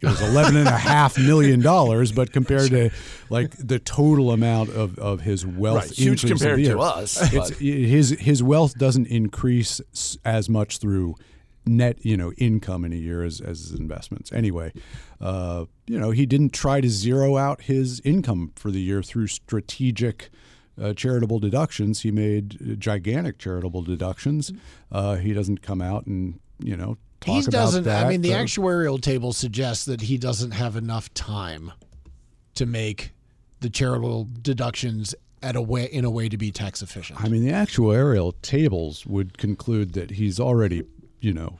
it 0.00 0.08
was 0.08 0.20
eleven 0.20 0.56
and 0.56 0.68
a 0.68 0.72
half 0.72 1.16
million 1.18 1.60
dollars, 1.60 2.12
but 2.12 2.30
compared 2.30 2.70
to 2.70 2.90
like 3.30 3.56
the 3.56 3.78
total 3.78 4.32
amount 4.32 4.70
of, 4.70 4.98
of 4.98 5.22
his 5.22 5.46
wealth, 5.46 5.86
Right, 5.86 5.90
huge 5.92 6.26
compared 6.26 6.58
the 6.58 6.64
to 6.64 6.80
us, 6.80 7.16
his 7.58 8.10
his 8.10 8.42
wealth 8.42 8.76
doesn't 8.76 9.06
increase 9.06 9.80
as 10.24 10.50
much 10.50 10.78
through 10.78 11.14
net 11.66 11.96
you 12.04 12.16
know 12.16 12.32
income 12.32 12.84
in 12.84 12.92
a 12.92 12.96
year 12.96 13.22
as, 13.22 13.40
as 13.40 13.60
his 13.60 13.78
investments 13.78 14.32
anyway 14.32 14.72
uh, 15.20 15.64
you 15.86 15.98
know 15.98 16.10
he 16.10 16.26
didn't 16.26 16.52
try 16.52 16.80
to 16.80 16.88
zero 16.88 17.36
out 17.36 17.62
his 17.62 18.00
income 18.00 18.52
for 18.54 18.70
the 18.70 18.80
year 18.80 19.02
through 19.02 19.26
strategic 19.26 20.28
uh, 20.80 20.92
charitable 20.92 21.38
deductions 21.38 22.02
he 22.02 22.10
made 22.10 22.78
gigantic 22.78 23.38
charitable 23.38 23.82
deductions 23.82 24.52
uh, 24.92 25.16
he 25.16 25.32
doesn't 25.32 25.62
come 25.62 25.80
out 25.80 26.06
and 26.06 26.38
you 26.58 26.76
know 26.76 26.96
talk 27.24 27.44
He 27.44 27.50
doesn't. 27.50 27.84
that 27.84 28.06
I 28.06 28.08
mean, 28.08 28.20
the 28.20 28.34
uh, 28.34 28.42
actuarial 28.42 29.00
table 29.00 29.32
suggests 29.32 29.84
that 29.86 30.02
he 30.02 30.18
doesn't 30.18 30.52
have 30.52 30.76
enough 30.76 31.12
time 31.14 31.72
to 32.54 32.66
make 32.66 33.12
the 33.60 33.70
charitable 33.70 34.28
deductions 34.42 35.14
at 35.42 35.56
a 35.56 35.62
way 35.62 35.84
in 35.84 36.04
a 36.04 36.10
way 36.10 36.28
to 36.28 36.36
be 36.36 36.50
tax 36.50 36.82
efficient. 36.82 37.22
I 37.22 37.28
mean, 37.28 37.44
the 37.44 37.52
actuarial 37.52 38.34
tables 38.42 39.04
would 39.06 39.36
conclude 39.38 39.92
that 39.94 40.12
he's 40.12 40.40
already, 40.40 40.84
you 41.24 41.32
know, 41.32 41.58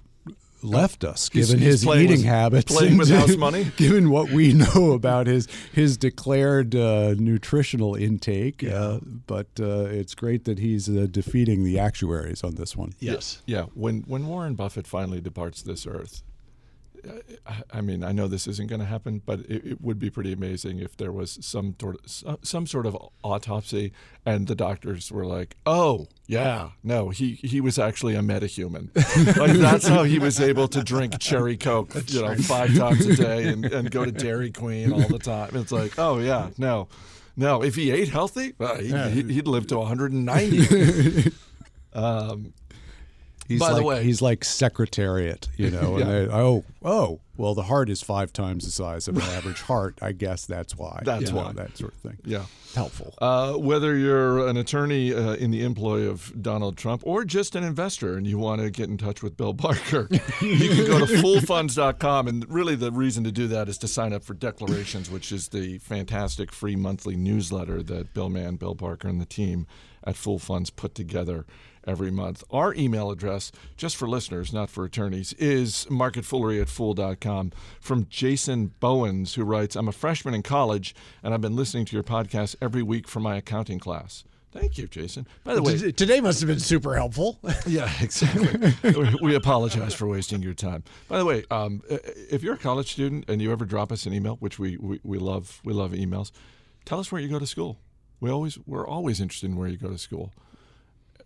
left 0.63 1.05
us, 1.05 1.29
given 1.29 1.59
he's 1.59 1.67
his 1.67 1.85
playing 1.85 2.05
eating 2.05 2.17
with- 2.19 2.27
habits, 2.27 2.73
playing 2.73 2.97
with 2.97 3.11
house 3.11 3.37
money? 3.37 3.65
given 3.77 4.09
what 4.11 4.31
we 4.31 4.53
know 4.53 4.93
about 4.93 5.27
his 5.27 5.47
his 5.73 5.97
declared 5.97 6.75
uh, 6.75 7.15
nutritional 7.19 7.95
intake. 7.95 8.63
Uh, 8.65 9.01
but 9.27 9.49
uh, 9.61 9.85
it's 9.87 10.15
great 10.15 10.45
that 10.45 10.59
he's 10.59 10.89
uh, 10.89 11.07
defeating 11.11 11.65
the 11.65 11.79
actuaries 11.79 12.43
on 12.43 12.55
this 12.55 12.77
one. 12.77 12.93
yes. 12.99 13.43
Yeah, 13.47 13.65
when 13.75 14.03
when 14.07 14.27
Warren 14.27 14.55
Buffett 14.55 14.87
finally 14.87 15.21
departs 15.21 15.63
this 15.63 15.87
earth, 15.87 16.23
I- 17.47 17.63
I 17.73 17.81
mean, 17.81 18.03
I 18.05 18.13
know 18.13 18.29
this 18.29 18.47
isn't 18.47 18.69
going 18.69 18.81
to 18.81 18.87
happen, 18.87 19.21
but 19.25 19.41
it, 19.41 19.65
it 19.67 19.81
would 19.81 19.99
be 19.99 20.11
pretty 20.11 20.33
amazing 20.33 20.79
if 20.79 20.97
there 20.97 21.13
was 21.13 21.39
some 21.41 21.75
sort 21.81 21.97
of 22.05 22.39
some, 22.43 22.67
sort 22.67 22.87
of 22.87 22.97
autopsy, 23.23 23.93
and 24.25 24.47
the 24.47 24.55
doctors 24.55 25.11
were 25.13 25.27
like, 25.27 25.57
"Oh, 25.67 26.09
yeah, 26.27 26.71
no, 26.83 27.11
he 27.11 27.33
he 27.35 27.61
was 27.61 27.79
actually 27.79 28.15
a 28.15 28.21
metahuman. 28.21 28.89
like 29.39 29.53
that's 29.59 29.87
how 29.87 30.03
he 30.05 30.19
was 30.19 30.41
able 30.41 30.69
to 30.69 30.83
drink 30.83 31.19
cherry 31.19 31.57
coke, 31.57 31.95
you 32.09 32.23
know, 32.23 32.35
five 32.37 32.75
times 32.77 33.05
a 33.07 33.17
day 33.29 33.49
and, 33.49 33.65
and 33.67 33.91
go 33.91 34.05
to 34.05 34.13
Dairy 34.13 34.51
Queen 34.51 34.93
all 34.93 35.09
the 35.09 35.19
time. 35.19 35.51
It's 35.55 35.73
like, 35.73 35.99
oh 35.99 36.19
yeah, 36.19 36.51
no." 36.59 36.89
No, 37.37 37.65
if 37.65 37.75
he 37.75 37.91
ate 37.91 38.11
healthy, 38.11 38.55
uh, 38.61 38.77
he, 38.77 39.23
he'd 39.25 39.49
live 39.49 39.67
to 39.67 39.79
190. 39.79 41.33
um, 41.93 42.53
He's 43.47 43.61
By 43.61 43.75
the 43.75 43.83
way- 43.83 44.03
he's 44.05 44.23
like 44.23 44.45
secretariat, 44.45 45.49
you 45.57 45.71
know. 45.71 45.99
Yeah. 45.99 46.05
and 46.07 46.11
they, 46.11 46.33
oh, 46.35 46.65
oh, 46.83 47.21
well, 47.37 47.55
the 47.55 47.65
heart 47.65 47.91
is 47.91 48.01
five 48.01 48.33
times 48.33 48.65
the 48.65 48.71
size 48.71 49.07
of 49.09 49.17
an 49.17 49.23
average 49.37 49.61
heart. 49.61 49.99
I 50.01 50.13
guess 50.13 50.47
that's 50.47 50.77
why. 50.77 51.03
That's 51.05 51.23
you 51.27 51.33
know, 51.33 51.43
why. 51.45 51.53
that 51.53 51.77
sort 51.77 51.93
of 51.93 51.99
thing. 52.01 52.19
yeah. 52.25 52.45
Helpful. 52.75 53.15
Uh, 53.19 53.53
whether 53.53 53.97
you're 53.97 54.49
an 54.49 54.57
attorney 54.57 55.15
uh, 55.15 55.35
in 55.35 55.53
the 55.53 55.63
employ 55.63 56.09
of 56.09 56.33
Donald 56.43 56.77
Trump 56.77 57.03
or 57.05 57.25
just 57.25 57.55
an 57.55 57.63
investor 57.63 58.17
and 58.17 58.27
you 58.27 58.37
want 58.37 58.61
to 58.63 58.69
get 58.71 58.89
in 58.89 58.99
touch 58.99 59.23
with 59.23 59.37
Bill 59.37 59.53
Barker, 59.53 60.09
you 60.41 60.69
can 60.71 60.85
go 60.87 61.07
to 61.07 61.13
foolfunds.com. 61.23 62.27
And 62.29 62.49
really, 62.51 62.75
the 62.75 62.91
reason 62.91 63.23
to 63.25 63.31
do 63.33 63.47
that 63.49 63.69
is 63.69 63.79
to 63.79 63.89
sign 63.89 64.13
up 64.13 64.25
for 64.25 64.35
Declarations, 64.35 65.09
which 65.11 65.31
is 65.31 65.49
the 65.49 65.79
fantastic 65.79 66.51
free 66.53 66.75
monthly 66.77 67.15
newsletter 67.17 67.83
that 67.85 68.13
Bill 68.15 68.29
Mann, 68.29 68.57
Bill 68.57 68.75
Barker, 68.75 69.07
and 69.07 69.21
the 69.21 69.27
team 69.27 69.67
at 70.03 70.17
Fool 70.17 70.39
Funds 70.41 70.71
put 70.71 70.95
together 70.97 71.47
every 71.87 72.11
month. 72.11 72.43
Our 72.51 72.75
email 72.75 73.11
address, 73.11 73.53
just 73.77 73.97
for 73.97 74.09
listeners, 74.09 74.53
not 74.53 74.71
for 74.71 74.85
attorneys, 74.85 75.33
is 75.35 75.87
marketfoolery 75.91 76.61
at 76.61 76.69
fool.com. 76.69 77.53
From 77.81 78.07
Jason 78.09 78.75
Bowens, 78.81 79.35
who 79.35 79.45
writes, 79.45 79.77
I'm 79.77 79.89
a 79.89 79.93
freshman 79.93 80.35
in 80.35 80.43
college 80.43 80.95
and 81.23 81.35
I've 81.35 81.41
been 81.41 81.57
listening 81.57 81.85
to 81.87 81.97
your 81.97 82.03
podcast 82.03 82.57
every 82.61 82.83
week 82.83 83.09
for 83.09 83.21
my 83.21 83.37
accounting 83.37 83.79
class. 83.79 84.25
Thank 84.53 84.79
you, 84.79 84.87
Jason. 84.87 85.27
By 85.43 85.57
the 85.57 85.63
way, 85.63 85.77
Today 85.91 86.21
must 86.21 86.39
have 86.41 86.47
been 86.47 86.61
super 86.61 86.95
helpful. 86.95 87.41
yeah, 87.67 87.91
exactly. 88.01 88.73
We- 89.21 89.35
apologize 89.35 89.95
for 89.95 90.07
wasting 90.07 90.43
your 90.43 90.55
time. 90.55 90.85
By 91.09 91.19
the 91.19 91.25
way, 91.25 91.45
um, 91.51 91.83
if 91.89 92.45
you're 92.45 92.55
a 92.55 92.59
college 92.59 92.93
student 92.93 93.29
and 93.29 93.43
you 93.43 93.51
ever 93.51 93.65
drop 93.65 93.91
us 93.91 94.07
an 94.07 94.15
email, 94.15 94.37
which 94.37 94.61
we, 94.61 94.77
we, 94.77 95.01
we 95.03 95.19
love, 95.19 95.61
we 95.65 95.73
love 95.73 95.91
emails. 95.91 96.31
Tell 96.85 97.01
us 97.01 97.11
where 97.11 97.21
you 97.21 97.29
go 97.29 97.41
to 97.41 97.47
school. 97.49 97.79
We 98.21 98.31
always 98.31 98.57
we're 98.65 98.87
always 98.87 99.21
interested 99.21 99.51
in 99.51 99.57
where 99.57 99.69
you 99.69 99.77
go 99.77 99.91
to 99.91 99.99
school, 99.99 100.33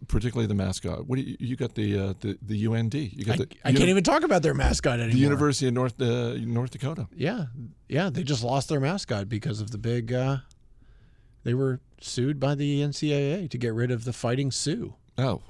particularly 0.07 0.47
the 0.47 0.55
mascot. 0.55 1.07
What 1.07 1.17
do 1.17 1.23
you, 1.23 1.37
you 1.41 1.57
got 1.57 1.75
the 1.75 1.99
uh, 1.99 2.15
the 2.21 2.39
the 2.43 2.67
UND? 2.67 2.95
You 2.95 3.25
got 3.25 3.35
I, 3.35 3.37
the 3.39 3.49
I 3.65 3.73
can't 3.73 3.89
even 3.89 4.05
talk 4.05 4.23
about 4.23 4.43
their 4.43 4.55
mascot 4.55 4.95
anymore. 5.01 5.13
the 5.13 5.19
University 5.19 5.69
of 5.69 5.75
North 5.75 6.01
uh, 6.01 6.35
North 6.39 6.71
Dakota. 6.71 7.09
Yeah, 7.15 7.47
yeah, 7.89 8.11
they 8.11 8.23
just 8.23 8.45
lost 8.45 8.69
their 8.69 8.81
mascot 8.81 9.29
because 9.29 9.61
of 9.61 9.71
the 9.71 9.79
big. 9.79 10.13
Uh, 10.13 10.39
they 11.45 11.55
were 11.55 11.81
sued 12.01 12.39
by 12.39 12.55
the 12.55 12.81
NCAA 12.81 13.51
to 13.51 13.59
get 13.59 13.75
rid 13.75 13.91
of 13.91 14.05
the 14.05 14.13
Fighting 14.13 14.51
Sioux. 14.51 14.95
Oh, 15.17 15.43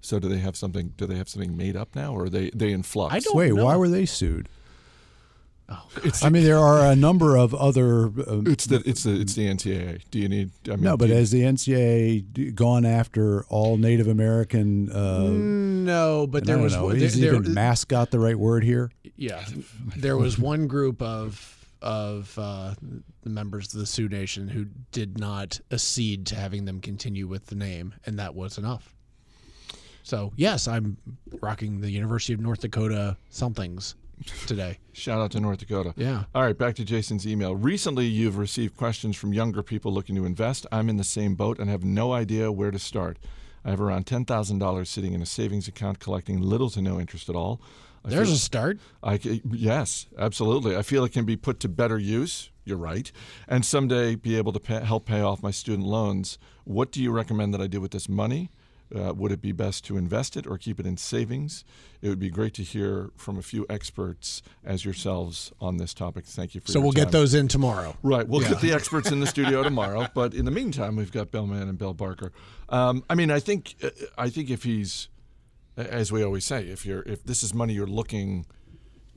so 0.00 0.18
do 0.18 0.28
they 0.28 0.38
have 0.38 0.56
something? 0.56 0.92
Do 0.96 1.06
they 1.06 1.16
have 1.16 1.28
something 1.28 1.56
made 1.56 1.76
up 1.76 1.94
now, 1.94 2.12
or 2.12 2.24
are 2.24 2.28
they 2.30 2.50
they 2.50 2.72
in 2.72 2.82
flux? 2.82 3.14
I 3.14 3.20
don't 3.20 3.36
Wait, 3.36 3.52
know. 3.52 3.64
why 3.64 3.76
were 3.76 3.88
they 3.88 4.06
sued? 4.06 4.48
Oh, 5.66 5.88
I 6.22 6.28
mean, 6.28 6.44
there 6.44 6.58
are 6.58 6.90
a 6.92 6.94
number 6.94 7.36
of 7.36 7.54
other. 7.54 8.06
Uh, 8.08 8.42
It's 8.44 8.66
the 8.66 8.82
it's 8.84 9.04
the 9.04 9.18
it's 9.18 9.34
the 9.34 9.46
NCAA. 9.48 10.02
Do 10.10 10.18
you 10.18 10.28
need? 10.28 10.50
I 10.66 10.72
mean, 10.72 10.82
no, 10.82 10.96
but 10.98 11.08
you- 11.08 11.14
has 11.14 11.30
the 11.30 11.40
NCAA 11.42 12.54
gone 12.54 12.84
after 12.84 13.44
all 13.44 13.78
Native 13.78 14.06
American? 14.06 14.90
Uh, 14.92 15.30
no, 15.30 16.26
but 16.26 16.42
I 16.42 16.46
there 16.46 16.56
don't 16.56 16.64
was 16.64 16.74
know. 16.74 16.88
there, 16.90 16.98
Is 17.02 17.18
there- 17.18 17.34
even 17.34 17.54
mascot 17.54 18.10
the 18.10 18.18
right 18.18 18.38
word 18.38 18.62
here? 18.62 18.90
yeah, 19.16 19.42
there 19.96 20.18
was 20.18 20.38
one 20.38 20.66
group 20.66 21.00
of 21.00 21.66
of 21.80 22.38
uh, 22.38 22.74
the 23.22 23.30
members 23.30 23.72
of 23.72 23.80
the 23.80 23.86
Sioux 23.86 24.08
Nation 24.08 24.48
who 24.48 24.66
did 24.92 25.18
not 25.18 25.60
accede 25.70 26.26
to 26.26 26.34
having 26.34 26.66
them 26.66 26.80
continue 26.80 27.26
with 27.26 27.46
the 27.46 27.54
name, 27.54 27.94
and 28.04 28.18
that 28.18 28.34
was 28.34 28.58
enough. 28.58 28.94
So 30.02 30.34
yes, 30.36 30.68
I'm 30.68 30.98
rocking 31.40 31.80
the 31.80 31.90
University 31.90 32.34
of 32.34 32.40
North 32.40 32.60
Dakota 32.60 33.16
somethings 33.30 33.94
today. 34.46 34.78
shout 34.92 35.20
out 35.20 35.30
to 35.32 35.40
North 35.40 35.58
Dakota. 35.58 35.92
Yeah. 35.96 36.24
All 36.34 36.42
right, 36.42 36.56
back 36.56 36.74
to 36.76 36.84
Jason's 36.84 37.26
email. 37.26 37.54
Recently, 37.54 38.06
you've 38.06 38.38
received 38.38 38.76
questions 38.76 39.16
from 39.16 39.32
younger 39.32 39.62
people 39.62 39.92
looking 39.92 40.16
to 40.16 40.24
invest. 40.24 40.66
I'm 40.72 40.88
in 40.88 40.96
the 40.96 41.04
same 41.04 41.34
boat 41.34 41.58
and 41.58 41.68
have 41.70 41.84
no 41.84 42.12
idea 42.12 42.50
where 42.52 42.70
to 42.70 42.78
start. 42.78 43.18
I 43.64 43.70
have 43.70 43.80
around 43.80 44.06
$10,000 44.06 44.86
sitting 44.86 45.14
in 45.14 45.22
a 45.22 45.26
savings 45.26 45.68
account 45.68 45.98
collecting 45.98 46.40
little 46.40 46.68
to 46.70 46.82
no 46.82 47.00
interest 47.00 47.28
at 47.28 47.34
all. 47.36 47.60
I 48.04 48.10
There's 48.10 48.28
feel- 48.28 48.34
a 48.36 48.38
start. 48.38 48.78
I 49.02 49.18
yes, 49.50 50.06
absolutely. 50.18 50.76
I 50.76 50.82
feel 50.82 51.04
it 51.04 51.12
can 51.12 51.24
be 51.24 51.36
put 51.36 51.60
to 51.60 51.68
better 51.68 51.98
use. 51.98 52.50
You're 52.66 52.76
right, 52.78 53.10
and 53.48 53.64
someday 53.64 54.14
be 54.14 54.36
able 54.36 54.52
to 54.52 54.60
pay, 54.60 54.80
help 54.84 55.04
pay 55.06 55.20
off 55.20 55.42
my 55.42 55.50
student 55.50 55.86
loans. 55.86 56.38
What 56.64 56.90
do 56.92 57.02
you 57.02 57.10
recommend 57.10 57.52
that 57.54 57.60
I 57.60 57.66
do 57.66 57.78
with 57.80 57.90
this 57.92 58.08
money? 58.08 58.50
Uh, 58.94 59.12
would 59.12 59.32
it 59.32 59.40
be 59.42 59.50
best 59.50 59.84
to 59.86 59.96
invest 59.96 60.36
it 60.36 60.46
or 60.46 60.56
keep 60.56 60.78
it 60.78 60.86
in 60.86 60.96
savings? 60.96 61.64
It 62.00 62.08
would 62.08 62.18
be 62.20 62.30
great 62.30 62.54
to 62.54 62.62
hear 62.62 63.10
from 63.16 63.38
a 63.38 63.42
few 63.42 63.66
experts 63.68 64.40
as 64.64 64.84
yourselves 64.84 65.52
on 65.60 65.78
this 65.78 65.92
topic. 65.94 66.24
Thank 66.26 66.54
you 66.54 66.60
for 66.60 66.70
So 66.70 66.80
we'll 66.80 66.92
time. 66.92 67.04
get 67.04 67.12
those 67.12 67.34
in 67.34 67.48
tomorrow. 67.48 67.96
Right. 68.02 68.28
We'll 68.28 68.40
get 68.42 68.60
the 68.60 68.72
experts 68.78 69.10
in 69.10 69.18
the 69.20 69.26
studio 69.26 69.62
tomorrow. 69.64 70.06
But 70.14 70.32
in 70.34 70.44
the 70.44 70.50
meantime, 70.50 70.94
we've 70.96 71.10
got 71.10 71.30
Bill 71.32 71.46
Mann 71.46 71.68
and 71.68 71.76
Bill 71.78 71.94
Barker. 71.94 72.30
Um, 72.68 73.02
I 73.10 73.14
mean, 73.16 73.30
I 73.30 73.40
think 73.40 73.74
uh, 73.82 73.90
I 74.16 74.30
think 74.30 74.48
if 74.50 74.62
he's, 74.62 75.08
as 75.76 76.12
we 76.12 76.22
always 76.22 76.44
say, 76.44 76.66
if 76.68 76.86
you're 76.86 77.02
if 77.02 77.24
this 77.24 77.42
is 77.42 77.52
money 77.52 77.74
you're 77.74 77.86
looking 77.86 78.46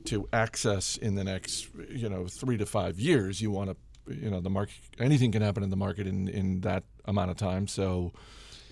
to 0.06 0.28
access 0.32 0.96
in 0.96 1.14
the 1.14 1.24
next 1.24 1.68
you 1.88 2.08
know 2.08 2.26
three 2.26 2.56
to 2.56 2.66
five 2.66 2.98
years, 2.98 3.40
you 3.40 3.50
want 3.52 3.70
to 3.70 4.14
you 4.14 4.30
know 4.30 4.40
the 4.40 4.50
market 4.50 4.74
anything 4.98 5.30
can 5.30 5.42
happen 5.42 5.62
in 5.62 5.70
the 5.70 5.76
market 5.76 6.06
in 6.08 6.26
in 6.28 6.62
that 6.62 6.82
amount 7.04 7.30
of 7.30 7.36
time. 7.36 7.68
So. 7.68 8.12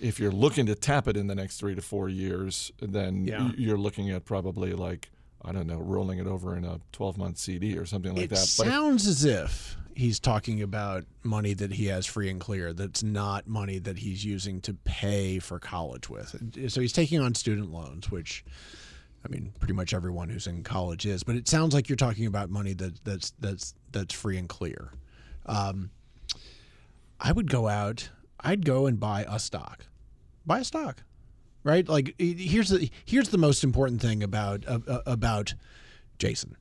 If 0.00 0.20
you're 0.20 0.32
looking 0.32 0.66
to 0.66 0.74
tap 0.74 1.08
it 1.08 1.16
in 1.16 1.26
the 1.26 1.34
next 1.34 1.58
three 1.58 1.74
to 1.74 1.82
four 1.82 2.08
years, 2.08 2.70
then 2.80 3.24
Yeah. 3.26 3.50
you're 3.56 3.78
looking 3.78 4.10
at 4.10 4.24
probably 4.24 4.72
like 4.72 5.10
I 5.44 5.52
don't 5.52 5.68
know, 5.68 5.78
rolling 5.78 6.18
it 6.18 6.26
over 6.26 6.56
in 6.56 6.64
a 6.64 6.80
12 6.90 7.18
month 7.18 7.38
CD 7.38 7.78
or 7.78 7.86
something 7.86 8.14
like 8.16 8.24
it 8.24 8.30
that. 8.30 8.54
But 8.58 8.66
if- 8.66 8.72
sounds 8.72 9.06
as 9.06 9.24
if 9.24 9.76
he's 9.94 10.18
talking 10.18 10.60
about 10.60 11.04
money 11.22 11.54
that 11.54 11.72
he 11.74 11.86
has 11.86 12.04
free 12.04 12.28
and 12.28 12.40
clear 12.40 12.72
that's 12.72 13.02
not 13.04 13.46
money 13.46 13.78
that 13.78 13.98
he's 13.98 14.24
using 14.24 14.60
to 14.62 14.74
pay 14.74 15.38
for 15.38 15.60
college 15.60 16.08
with. 16.10 16.34
So 16.72 16.80
he's 16.80 16.92
taking 16.92 17.20
on 17.20 17.34
student 17.36 17.70
loans, 17.72 18.10
which 18.10 18.44
I 19.24 19.28
mean, 19.28 19.52
pretty 19.60 19.74
much 19.74 19.94
everyone 19.94 20.28
who's 20.30 20.46
in 20.48 20.62
college 20.64 21.06
is, 21.06 21.22
but 21.22 21.36
it 21.36 21.46
sounds 21.48 21.74
like 21.74 21.88
you're 21.88 21.96
talking 21.96 22.26
about 22.26 22.50
money 22.50 22.72
that 22.74 23.04
that's 23.04 23.30
that's 23.38 23.74
that's 23.92 24.14
free 24.14 24.38
and 24.38 24.48
clear. 24.48 24.92
Um, 25.46 25.90
I 27.20 27.30
would 27.32 27.50
go 27.50 27.68
out. 27.68 28.08
I'd 28.40 28.64
go 28.64 28.86
and 28.86 28.98
buy 28.98 29.24
a 29.28 29.38
stock. 29.38 29.86
Buy 30.44 30.60
a 30.60 30.64
stock, 30.64 31.02
right? 31.64 31.88
Like 31.88 32.14
here's 32.18 32.68
the 32.68 32.90
here's 33.04 33.30
the 33.30 33.38
most 33.38 33.64
important 33.64 34.00
thing 34.00 34.22
about 34.22 34.64
uh, 34.66 35.00
about 35.06 35.54
Jason. 36.18 36.56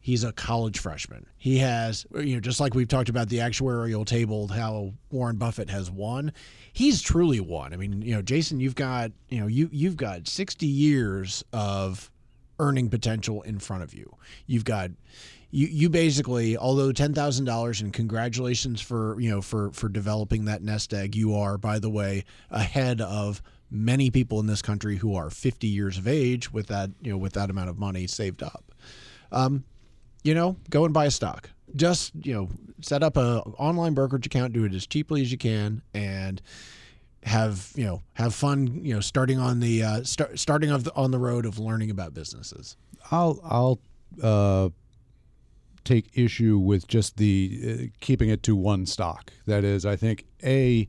He's 0.00 0.24
a 0.24 0.32
college 0.32 0.80
freshman. 0.80 1.26
He 1.38 1.58
has, 1.58 2.06
you 2.12 2.34
know, 2.34 2.40
just 2.40 2.58
like 2.58 2.74
we've 2.74 2.88
talked 2.88 3.08
about 3.08 3.28
the 3.28 3.38
actuarial 3.38 4.04
table, 4.04 4.48
how 4.48 4.94
Warren 5.12 5.36
Buffett 5.36 5.70
has 5.70 5.92
won. 5.92 6.32
He's 6.72 7.00
truly 7.00 7.38
won. 7.38 7.72
I 7.72 7.76
mean, 7.76 8.02
you 8.02 8.12
know, 8.12 8.20
Jason, 8.20 8.58
you've 8.58 8.74
got, 8.74 9.12
you 9.28 9.40
know, 9.40 9.46
you 9.46 9.68
you've 9.70 9.96
got 9.96 10.26
60 10.26 10.66
years 10.66 11.44
of 11.52 12.10
earning 12.58 12.90
potential 12.90 13.42
in 13.42 13.60
front 13.60 13.84
of 13.84 13.94
you. 13.94 14.12
You've 14.46 14.64
got 14.64 14.90
you 15.52 15.66
you 15.68 15.88
basically, 15.90 16.56
although 16.56 16.90
ten 16.90 17.14
thousand 17.14 17.44
dollars, 17.44 17.82
and 17.82 17.92
congratulations 17.92 18.80
for 18.80 19.20
you 19.20 19.30
know 19.30 19.42
for 19.42 19.70
for 19.72 19.88
developing 19.88 20.46
that 20.46 20.62
nest 20.62 20.92
egg. 20.92 21.14
You 21.14 21.36
are, 21.36 21.58
by 21.58 21.78
the 21.78 21.90
way, 21.90 22.24
ahead 22.50 23.00
of 23.00 23.42
many 23.70 24.10
people 24.10 24.40
in 24.40 24.46
this 24.46 24.60
country 24.60 24.96
who 24.96 25.14
are 25.14 25.30
50 25.30 25.66
years 25.66 25.96
of 25.96 26.06
age 26.06 26.52
with 26.52 26.66
that 26.66 26.90
you 27.00 27.12
know 27.12 27.18
with 27.18 27.34
that 27.34 27.50
amount 27.50 27.68
of 27.68 27.78
money 27.78 28.06
saved 28.06 28.42
up. 28.42 28.64
Um, 29.30 29.64
you 30.22 30.34
know, 30.34 30.56
go 30.70 30.84
and 30.84 30.94
buy 30.94 31.06
a 31.06 31.10
stock. 31.10 31.50
Just 31.76 32.12
you 32.22 32.32
know, 32.32 32.48
set 32.80 33.02
up 33.02 33.18
a 33.18 33.40
online 33.58 33.92
brokerage 33.92 34.26
account, 34.26 34.54
do 34.54 34.64
it 34.64 34.74
as 34.74 34.86
cheaply 34.86 35.20
as 35.20 35.30
you 35.30 35.38
can, 35.38 35.82
and 35.92 36.40
have 37.24 37.72
you 37.76 37.84
know 37.84 38.00
have 38.14 38.34
fun. 38.34 38.80
You 38.82 38.94
know, 38.94 39.00
starting 39.00 39.38
on 39.38 39.60
the 39.60 39.82
uh, 39.82 40.02
start 40.04 40.38
starting 40.38 40.70
of 40.70 40.84
the, 40.84 40.94
on 40.94 41.10
the 41.10 41.18
road 41.18 41.44
of 41.44 41.58
learning 41.58 41.90
about 41.90 42.14
businesses. 42.14 42.78
I'll 43.10 43.38
I'll 43.44 43.80
uh, 44.22 44.70
take 45.84 46.10
issue 46.14 46.58
with 46.58 46.86
just 46.88 47.16
the 47.16 47.60
uh, 47.64 47.96
keeping 48.00 48.28
it 48.28 48.42
to 48.44 48.56
one 48.56 48.86
stock. 48.86 49.32
That 49.46 49.64
is, 49.64 49.84
I 49.86 49.96
think 49.96 50.24
a 50.44 50.88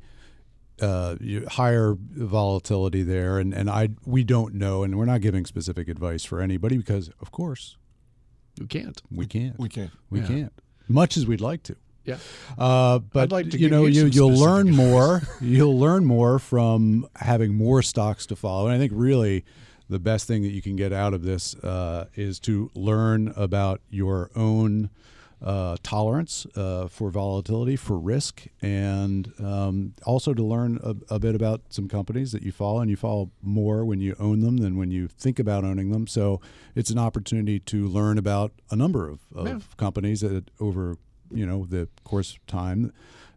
uh, 0.82 1.15
higher 1.49 1.95
volatility 1.99 3.03
there, 3.03 3.38
and 3.39 3.53
and 3.53 3.69
I 3.69 3.89
we 4.06 4.23
don't 4.23 4.56
know, 4.56 4.84
and 4.84 4.97
we're 4.97 5.06
not 5.06 5.21
giving 5.21 5.45
specific 5.45 5.88
advice 5.88 6.23
for 6.25 6.41
anybody 6.41 6.77
because, 6.77 7.10
of 7.21 7.32
course, 7.32 7.77
we 8.60 8.67
can't. 8.67 9.01
We 9.12 9.25
can't. 9.25 9.58
We 9.60 9.69
can't. 9.69 9.91
We 10.10 10.19
Yeah. 10.21 10.27
can't. 10.27 10.53
Much 10.88 11.15
as 11.17 11.25
we'd 11.25 11.41
like 11.41 11.63
to. 11.63 11.75
Yeah. 12.06 12.17
Uh, 12.58 12.99
but 12.99 13.23
I'd 13.23 13.32
like 13.32 13.49
to 13.51 13.58
you 13.58 13.69
give 13.69 13.71
know, 13.71 13.86
you 13.86 13.93
you 13.93 14.01
some 14.01 14.12
you'll 14.12 14.38
learn 14.38 14.67
advice. 14.69 14.75
more. 14.77 15.21
you'll 15.41 15.79
learn 15.79 16.03
more 16.06 16.38
from 16.38 17.08
having 17.15 17.56
more 17.56 17.82
stocks 17.82 18.25
to 18.25 18.36
follow. 18.36 18.67
And 18.67 18.75
I 18.75 18.77
think 18.77 18.91
really 18.93 19.45
the 19.93 19.99
best 19.99 20.27
thing 20.27 20.41
that 20.41 20.49
you 20.51 20.62
can 20.62 20.75
get 20.75 20.91
out 20.91 21.13
of 21.13 21.21
this 21.23 21.56
uh, 21.63 22.08
is 22.15 22.39
to 22.41 22.71
learn 22.73 23.32
about 23.36 23.79
your 23.89 24.32
own 24.36 24.89
uh, 25.41 25.75
tolerance 25.84 26.47
uh, 26.56 26.88
for 26.88 27.10
volatility, 27.12 27.75
for 27.75 27.99
risk, 27.99 28.47
and 28.62 29.32
um, 29.39 29.93
also 30.06 30.34
to 30.34 30.41
learn 30.43 30.79
a, 30.84 30.95
a 31.15 31.19
bit 31.19 31.36
about 31.36 31.62
some 31.69 31.88
companies 31.88 32.32
that 32.32 32.41
you 32.43 32.51
follow. 32.51 32.79
And 32.79 32.89
you 32.89 32.95
follow 32.95 33.29
more 33.41 33.84
when 33.86 33.99
you 33.99 34.15
own 34.19 34.39
them 34.39 34.58
than 34.58 34.77
when 34.77 34.89
you 34.89 35.08
think 35.08 35.38
about 35.39 35.63
owning 35.63 35.91
them. 35.91 36.08
So 36.08 36.39
it's 36.75 36.89
an 36.89 36.97
opportunity 36.97 37.60
to 37.60 37.88
learn 37.88 38.17
about 38.17 38.53
a 38.71 38.75
number 38.75 39.08
of, 39.10 39.19
of 39.36 39.47
Yeah. 39.47 39.60
companies 39.77 40.21
that 40.21 40.49
over 40.60 40.97
you 41.32 41.45
know 41.45 41.65
the 41.69 41.88
course 42.03 42.34
of 42.36 42.45
time. 42.47 42.91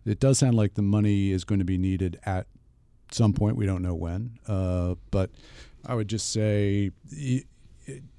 It 0.04 0.20
does 0.20 0.38
sound 0.38 0.54
like 0.54 0.74
the 0.74 0.82
money 0.82 1.32
is 1.32 1.44
going 1.44 1.58
to 1.58 1.64
be 1.64 1.76
needed 1.78 2.18
at 2.24 2.46
some 3.10 3.32
point. 3.32 3.56
We 3.56 3.66
don't 3.66 3.82
know 3.82 3.94
when, 3.94 4.38
uh, 4.46 4.94
but 5.10 5.30
I 5.86 5.94
would 5.94 6.08
just 6.08 6.30
say 6.30 6.90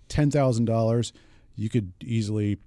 ten 0.08 0.32
thousand 0.32 0.66
dollars. 0.66 1.14
You 1.56 1.70
could 1.70 1.92
easily 2.04 2.60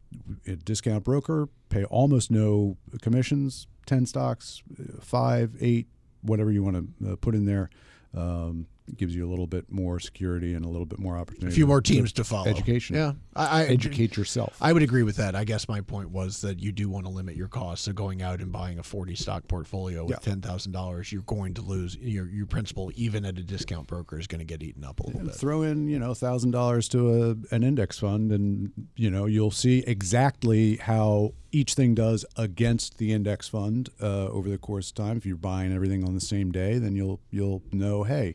a 0.47 0.57
discount 0.57 1.05
broker 1.05 1.49
pay 1.69 1.85
almost 1.85 2.31
no 2.31 2.77
commissions. 3.01 3.67
Ten 3.87 4.07
stocks, 4.07 4.63
five, 5.01 5.57
eight, 5.61 5.87
whatever 6.23 6.51
you 6.51 6.63
want 6.63 6.77
to 7.01 7.13
uh, 7.13 7.17
put 7.17 7.35
in 7.35 7.47
there. 7.47 7.71
Um, 8.15 8.67
it 8.89 8.97
gives 8.97 9.15
you 9.15 9.27
a 9.27 9.31
little 9.31 9.47
bit 9.47 9.71
more 9.71 10.01
security 10.01 10.55
and 10.55 10.65
a 10.65 10.69
little 10.69 10.87
bit 10.87 10.99
more 10.99 11.17
opportunity. 11.17 11.49
A 11.53 11.55
few 11.55 11.67
more 11.67 11.81
teams 11.81 12.13
to 12.15 12.25
follow. 12.25 12.49
Education. 12.49 12.97
Yeah. 12.97 13.13
I, 13.37 13.63
I 13.63 13.65
Educate 13.67 14.17
yourself. 14.17 14.57
I 14.61 14.73
would 14.73 14.83
agree 14.83 15.03
with 15.05 15.17
that. 15.17 15.35
I 15.37 15.45
guess 15.45 15.69
my 15.69 15.81
point 15.81 16.11
was 16.11 16.41
that 16.41 16.59
you 16.61 16.73
do 16.73 16.89
want 16.89 17.07
to 17.07 17.11
limit 17.13 17.37
your 17.37 17.49
costs. 17.49 17.85
So 17.85 17.93
going 17.93 18.21
out 18.23 18.41
and 18.41 18.51
buying 18.51 18.79
a 18.79 18.83
40 18.83 19.15
stock 19.15 19.47
portfolio 19.49 20.05
with 20.05 20.27
Yeah. 20.27 20.35
$10,000, 20.35 21.13
you're 21.13 21.23
going 21.23 21.55
to 21.55 21.63
lose 21.63 21.97
your, 21.97 22.27
your 22.29 22.47
principal, 22.47 22.91
even 22.97 23.25
at 23.25 23.39
a 23.39 23.43
discount 23.43 23.87
broker, 23.87 24.19
is 24.19 24.27
going 24.27 24.41
to 24.41 24.45
get 24.45 24.63
eaten 24.63 24.85
up 24.85 25.01
a 25.01 25.07
little 25.07 25.23
bit. 25.23 25.35
throw 25.35 25.63
in 25.63 25.89
you 25.89 25.99
know 25.99 26.15
thousand 26.15 26.51
dollars 26.51 26.89
to 26.89 27.39
a, 27.51 27.55
an 27.55 27.63
index 27.63 27.99
fund 27.99 28.33
and 28.33 28.73
you 28.97 29.11
know 29.11 29.27
you'll 29.27 29.51
see 29.51 29.85
exactly 29.87 30.77
how 30.77 31.33
each 31.53 31.75
thing 31.75 31.95
does 31.95 32.25
against 32.37 32.99
the 32.99 33.13
index 33.13 33.49
fund 33.49 33.89
uh, 34.03 34.27
over 34.29 34.49
the 34.49 34.59
course 34.59 34.89
of 34.91 34.95
time 34.97 35.17
if 35.17 35.25
you're 35.27 35.37
buying 35.37 35.73
everything 35.73 36.05
on 36.05 36.15
the 36.15 36.21
same 36.21 36.51
day 36.53 36.79
then 36.79 36.95
you'll 36.97 37.21
you'll 37.31 37.63
know 37.73 38.05
hey 38.05 38.35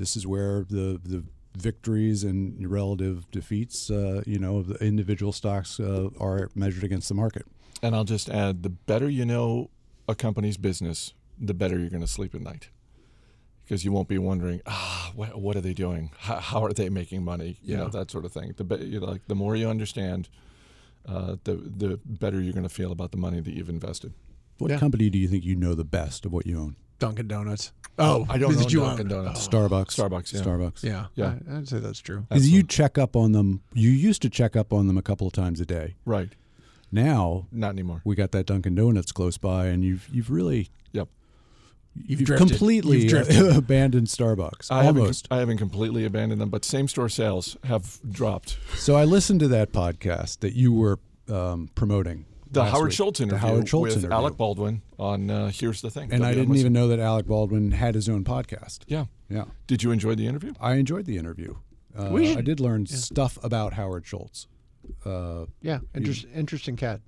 this 0.00 0.12
is 0.18 0.24
where 0.26 0.64
the 0.76 0.86
the 1.14 1.20
victories 1.68 2.20
and 2.30 2.40
relative 2.80 3.16
defeats 3.38 3.90
uh, 3.90 4.22
you 4.32 4.38
know 4.44 4.54
of 4.60 4.66
the 4.72 4.78
individual 4.92 5.32
stocks 5.40 5.70
uh, 5.80 6.08
are 6.28 6.48
measured 6.54 6.84
against 6.88 7.08
the 7.08 7.14
market 7.24 7.44
And 7.82 7.92
I'll 7.96 8.10
just 8.16 8.28
add 8.28 8.54
the 8.66 8.70
better 8.92 9.08
you 9.20 9.24
know 9.32 9.46
a 10.08 10.14
company's 10.26 10.58
business, 10.68 10.98
the 11.48 11.54
better 11.62 11.76
you're 11.80 11.94
going 11.96 12.06
to 12.10 12.14
sleep 12.18 12.34
at 12.34 12.42
night. 12.52 12.64
Because 13.64 13.84
you 13.84 13.92
won't 13.96 14.08
be 14.08 14.18
wondering, 14.18 14.60
ah, 14.66 15.12
what, 15.14 15.30
what 15.44 15.54
are 15.56 15.60
they 15.68 15.72
doing? 15.86 16.10
How, 16.26 16.38
how 16.50 16.60
are 16.66 16.72
they 16.80 16.88
making 16.88 17.22
money? 17.24 17.50
You 17.62 17.76
know, 17.76 17.84
Yeah. 17.84 17.98
that 18.00 18.10
sort 18.10 18.24
of 18.24 18.32
thing. 18.32 18.48
The, 18.56 18.64
be, 18.64 18.76
you 18.92 18.98
know, 19.00 19.06
like, 19.12 19.22
the 19.28 19.36
more 19.36 19.54
you 19.60 19.68
understand, 19.76 20.28
uh, 21.06 21.36
the, 21.44 21.54
the 21.82 22.00
better 22.04 22.38
you're 22.40 22.52
going 22.60 22.68
to 22.72 22.74
feel 22.80 22.90
about 22.98 23.10
the 23.12 23.18
money 23.26 23.40
that 23.46 23.54
you've 23.56 23.68
invested. 23.78 24.12
what 24.58 24.70
Yeah. 24.72 24.80
company 24.80 25.08
do 25.14 25.18
you 25.22 25.28
think 25.32 25.44
you 25.50 25.54
know 25.64 25.74
the 25.76 25.90
best 26.00 26.26
of 26.26 26.32
what 26.32 26.44
you 26.46 26.58
own 26.64 26.74
Dunkin' 27.00 27.26
Donuts. 27.26 27.72
Oh, 27.98 28.24
I 28.30 28.38
don't 28.38 28.50
did 28.52 28.60
know 28.60 28.68
you 28.68 28.80
Dunkin' 28.80 29.12
own- 29.12 29.24
Donuts. 29.24 29.46
Oh, 29.46 29.50
starbucks 29.50 29.96
Starbucks, 29.98 30.32
yeah. 30.32 30.40
starbucks 30.40 30.82
yeah. 30.84 31.06
Yeah. 31.16 31.34
I, 31.52 31.56
I'd 31.58 31.68
say 31.68 31.80
that's 31.80 31.98
true. 31.98 32.24
Because 32.28 32.48
you 32.48 32.62
check 32.62 32.96
up 32.96 33.16
on 33.16 33.32
them. 33.32 33.60
You 33.74 33.90
used 33.90 34.22
to 34.22 34.30
check 34.30 34.54
up 34.56 34.72
on 34.72 34.86
them 34.86 34.96
a 34.96 35.02
couple 35.02 35.26
of 35.26 35.32
times 35.32 35.60
a 35.60 35.66
day. 35.66 35.96
Right. 36.06 36.30
Now 36.92 37.46
Not 37.52 37.70
anymore. 37.70 38.00
we 38.04 38.14
got 38.14 38.30
that 38.32 38.46
Dunkin' 38.46 38.74
Donuts 38.74 39.12
close 39.12 39.36
by, 39.38 39.66
and 39.66 39.84
you've 39.84 40.08
you've 40.12 40.30
really 40.30 40.68
Yep. 40.92 41.08
You've 41.94 42.20
you've 42.20 42.38
completely 42.38 43.06
You've 43.06 43.56
abandoned 43.56 44.06
Starbucks. 44.06 44.70
I 44.70 44.84
haven't, 44.84 45.02
almost. 45.02 45.28
I 45.30 45.38
haven't 45.38 45.58
completely 45.58 46.04
abandoned 46.04 46.40
them, 46.40 46.48
but 46.50 46.64
same 46.64 46.88
store 46.88 47.08
sales 47.08 47.56
have 47.64 47.98
dropped. 48.10 48.56
so 48.76 48.94
I 48.96 49.04
listened 49.04 49.40
to 49.40 49.48
that 49.48 49.72
podcast 49.72 50.40
that 50.40 50.54
you 50.54 50.72
were 50.72 50.98
um, 51.28 51.68
promoting. 51.74 52.24
The 52.52 52.64
Howard 52.64 52.86
week. 52.88 52.92
Schultz 52.94 53.20
interview 53.20 53.38
The 53.40 53.46
Howard 53.46 53.68
Schultz 53.68 53.94
with 53.94 54.04
interview. 54.04 54.16
Alec 54.16 54.36
Baldwin 54.36 54.82
on 54.98 55.30
uh, 55.30 55.50
Here's 55.54 55.80
the 55.82 55.90
Thing. 55.90 56.12
and 56.12 56.24
I 56.26 56.34
didn't 56.34 56.56
even 56.56 56.72
know 56.72 56.88
that 56.88 56.98
Alec 56.98 57.26
Baldwin 57.26 57.70
had 57.70 57.94
his 57.94 58.08
own 58.08 58.24
podcast. 58.24 58.80
Yeah. 58.88 59.04
Yeah, 59.28 59.44
Did 59.68 59.84
you 59.84 59.92
enjoy 59.92 60.16
the 60.16 60.26
interview? 60.26 60.52
I 60.60 60.74
enjoyed 60.74 61.04
the 61.06 61.16
interview. 61.16 61.54
Uh, 61.96 62.08
We 62.10 62.26
should- 62.26 62.38
I 62.38 62.40
did 62.40 62.58
learn 62.58 62.86
stuff 62.86 63.38
about 63.44 63.74
Howard 63.74 64.04
Schultz. 64.06 64.48
Uh, 65.04 65.46
Yeah. 65.62 65.78
Interest, 65.94 66.26
interesting 66.34 66.74
cat. 66.76 67.00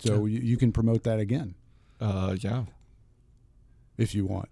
so 0.00 0.26
you, 0.26 0.40
you 0.40 0.56
can 0.56 0.72
promote 0.72 1.04
that 1.04 1.20
again 1.20 1.54
Uh, 2.00 2.34
yeah. 2.40 2.64
if 3.96 4.14
you 4.14 4.26
want. 4.26 4.48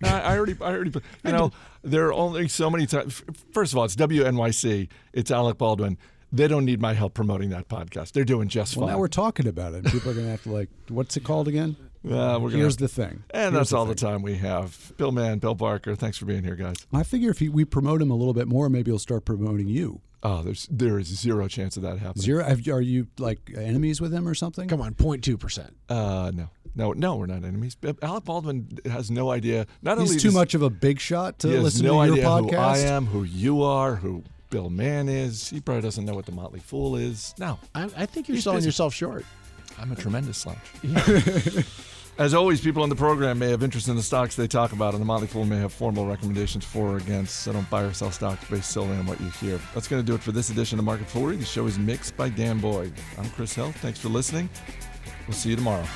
No, 0.00 0.08
I 0.08 0.20
I 0.20 0.36
already, 0.36 0.56
I 0.60 0.72
already, 0.74 0.90
you 1.24 1.32
know, 1.32 1.50
there 1.82 2.06
are 2.06 2.12
only 2.12 2.46
so 2.48 2.70
many 2.70 2.86
times. 2.86 3.22
First 3.52 3.72
of 3.72 3.78
all, 3.78 3.84
it's 3.84 3.96
WNYC. 3.96 4.88
It's 5.12 5.30
Alec 5.32 5.58
Baldwin. 5.58 5.98
They 6.32 6.46
don't 6.48 6.64
need 6.64 6.80
my 6.80 6.94
help 6.94 7.14
promoting 7.14 7.50
that 7.50 7.68
podcast. 7.68 8.12
They're 8.12 8.24
doing 8.24 8.48
just 8.48 8.76
well, 8.76 8.86
fine. 8.86 8.94
now 8.94 9.00
we're 9.00 9.08
talking 9.08 9.46
about 9.48 9.74
it. 9.74 9.84
People 9.86 10.10
are 10.10 10.14
going 10.14 10.26
to 10.26 10.30
have 10.30 10.42
to 10.44 10.52
like, 10.52 10.68
what's 10.88 11.16
it 11.16 11.24
called 11.24 11.48
again? 11.48 11.76
Uh, 12.04 12.38
we're 12.40 12.48
gonna 12.48 12.56
Here's 12.62 12.78
the 12.78 12.88
thing. 12.88 13.24
and 13.30 13.52
Here's 13.52 13.68
that's 13.68 13.72
all 13.74 13.84
thing. 13.84 13.90
the 13.94 14.00
time 14.00 14.22
we 14.22 14.36
have. 14.36 14.92
Bill 14.96 15.12
Mann, 15.12 15.38
Bill 15.38 15.54
Barker, 15.54 15.94
thanks 15.94 16.16
for 16.16 16.24
being 16.24 16.44
here, 16.44 16.54
guys. 16.56 16.76
I 16.94 17.02
figure 17.02 17.30
if 17.30 17.40
he, 17.40 17.50
we 17.50 17.66
promote 17.66 18.00
him 18.00 18.10
a 18.10 18.14
little 18.14 18.32
bit 18.32 18.48
more, 18.48 18.70
maybe 18.70 18.90
he'll 18.90 18.98
start 18.98 19.26
promoting 19.26 19.68
you. 19.68 20.00
Oh, 20.22 20.42
there's 20.42 20.66
there 20.70 20.98
is 20.98 21.08
zero 21.08 21.46
chance 21.48 21.76
of 21.76 21.82
that 21.82 21.98
happening. 21.98 22.22
Zero? 22.22 22.44
Have, 22.44 22.66
are 22.68 22.80
you 22.80 23.08
like 23.18 23.38
enemies 23.54 24.00
with 24.00 24.14
him 24.14 24.26
or 24.28 24.34
something? 24.34 24.66
Come 24.68 24.80
on, 24.80 24.94
0.2%. 24.94 25.70
Uh, 25.90 26.30
no, 26.34 26.48
no, 26.74 26.92
no, 26.92 27.16
we're 27.16 27.26
not 27.26 27.44
enemies. 27.44 27.76
Alec 28.02 28.24
Baldwin 28.24 28.78
has 28.86 29.10
no 29.10 29.30
idea. 29.30 29.66
Not 29.82 29.98
only 29.98 30.12
He's 30.12 30.22
too 30.22 30.28
does- 30.28 30.34
much 30.34 30.54
of 30.54 30.62
a 30.62 30.70
big 30.70 31.00
shot 31.00 31.38
to 31.40 31.48
listen 31.48 31.84
no 31.84 32.00
to 32.00 32.06
your 32.06 32.14
idea 32.14 32.24
podcast. 32.24 32.50
who 32.50 32.56
I 32.56 32.78
am, 32.78 33.06
who 33.06 33.24
you 33.24 33.62
are, 33.62 33.96
who 33.96 34.22
Bill 34.50 34.68
Mann 34.70 35.08
is. 35.08 35.48
He 35.48 35.60
probably 35.60 35.82
doesn't 35.82 36.04
know 36.04 36.14
what 36.14 36.26
the 36.26 36.32
Motley 36.32 36.60
Fool 36.60 36.96
is. 36.96 37.34
No, 37.38 37.58
I, 37.74 37.84
I 37.96 38.06
think 38.06 38.28
you're 38.28 38.34
He's 38.34 38.44
selling 38.44 38.58
busy. 38.58 38.68
yourself 38.68 38.92
short. 38.94 39.24
I'm 39.78 39.90
a 39.92 39.96
tremendous 39.96 40.38
slouch. 40.38 40.58
As 42.18 42.34
always, 42.34 42.60
people 42.60 42.82
on 42.82 42.90
the 42.90 42.96
program 42.96 43.38
may 43.38 43.48
have 43.48 43.62
interest 43.62 43.88
in 43.88 43.96
the 43.96 44.02
stocks 44.02 44.36
they 44.36 44.46
talk 44.46 44.72
about, 44.72 44.92
and 44.92 45.00
the 45.00 45.06
Motley 45.06 45.26
Fool 45.26 45.46
may 45.46 45.56
have 45.56 45.72
formal 45.72 46.06
recommendations 46.06 46.66
for 46.66 46.88
or 46.94 46.96
against. 46.98 47.40
So 47.40 47.52
don't 47.54 47.70
buy 47.70 47.82
or 47.82 47.94
sell 47.94 48.10
stocks 48.10 48.46
based 48.50 48.70
solely 48.72 48.94
on 48.96 49.06
what 49.06 49.18
you 49.22 49.30
hear. 49.30 49.58
That's 49.72 49.88
going 49.88 50.02
to 50.02 50.06
do 50.06 50.14
it 50.14 50.20
for 50.22 50.32
this 50.32 50.50
edition 50.50 50.78
of 50.78 50.84
Market 50.84 51.08
Foolery. 51.08 51.36
The 51.36 51.46
show 51.46 51.66
is 51.66 51.78
mixed 51.78 52.16
by 52.18 52.28
Dan 52.28 52.58
Boyd. 52.58 52.92
I'm 53.16 53.30
Chris 53.30 53.54
Hill. 53.54 53.72
Thanks 53.76 53.98
for 54.00 54.10
listening. 54.10 54.50
We'll 55.26 55.36
see 55.36 55.50
you 55.50 55.56
tomorrow. 55.56 55.86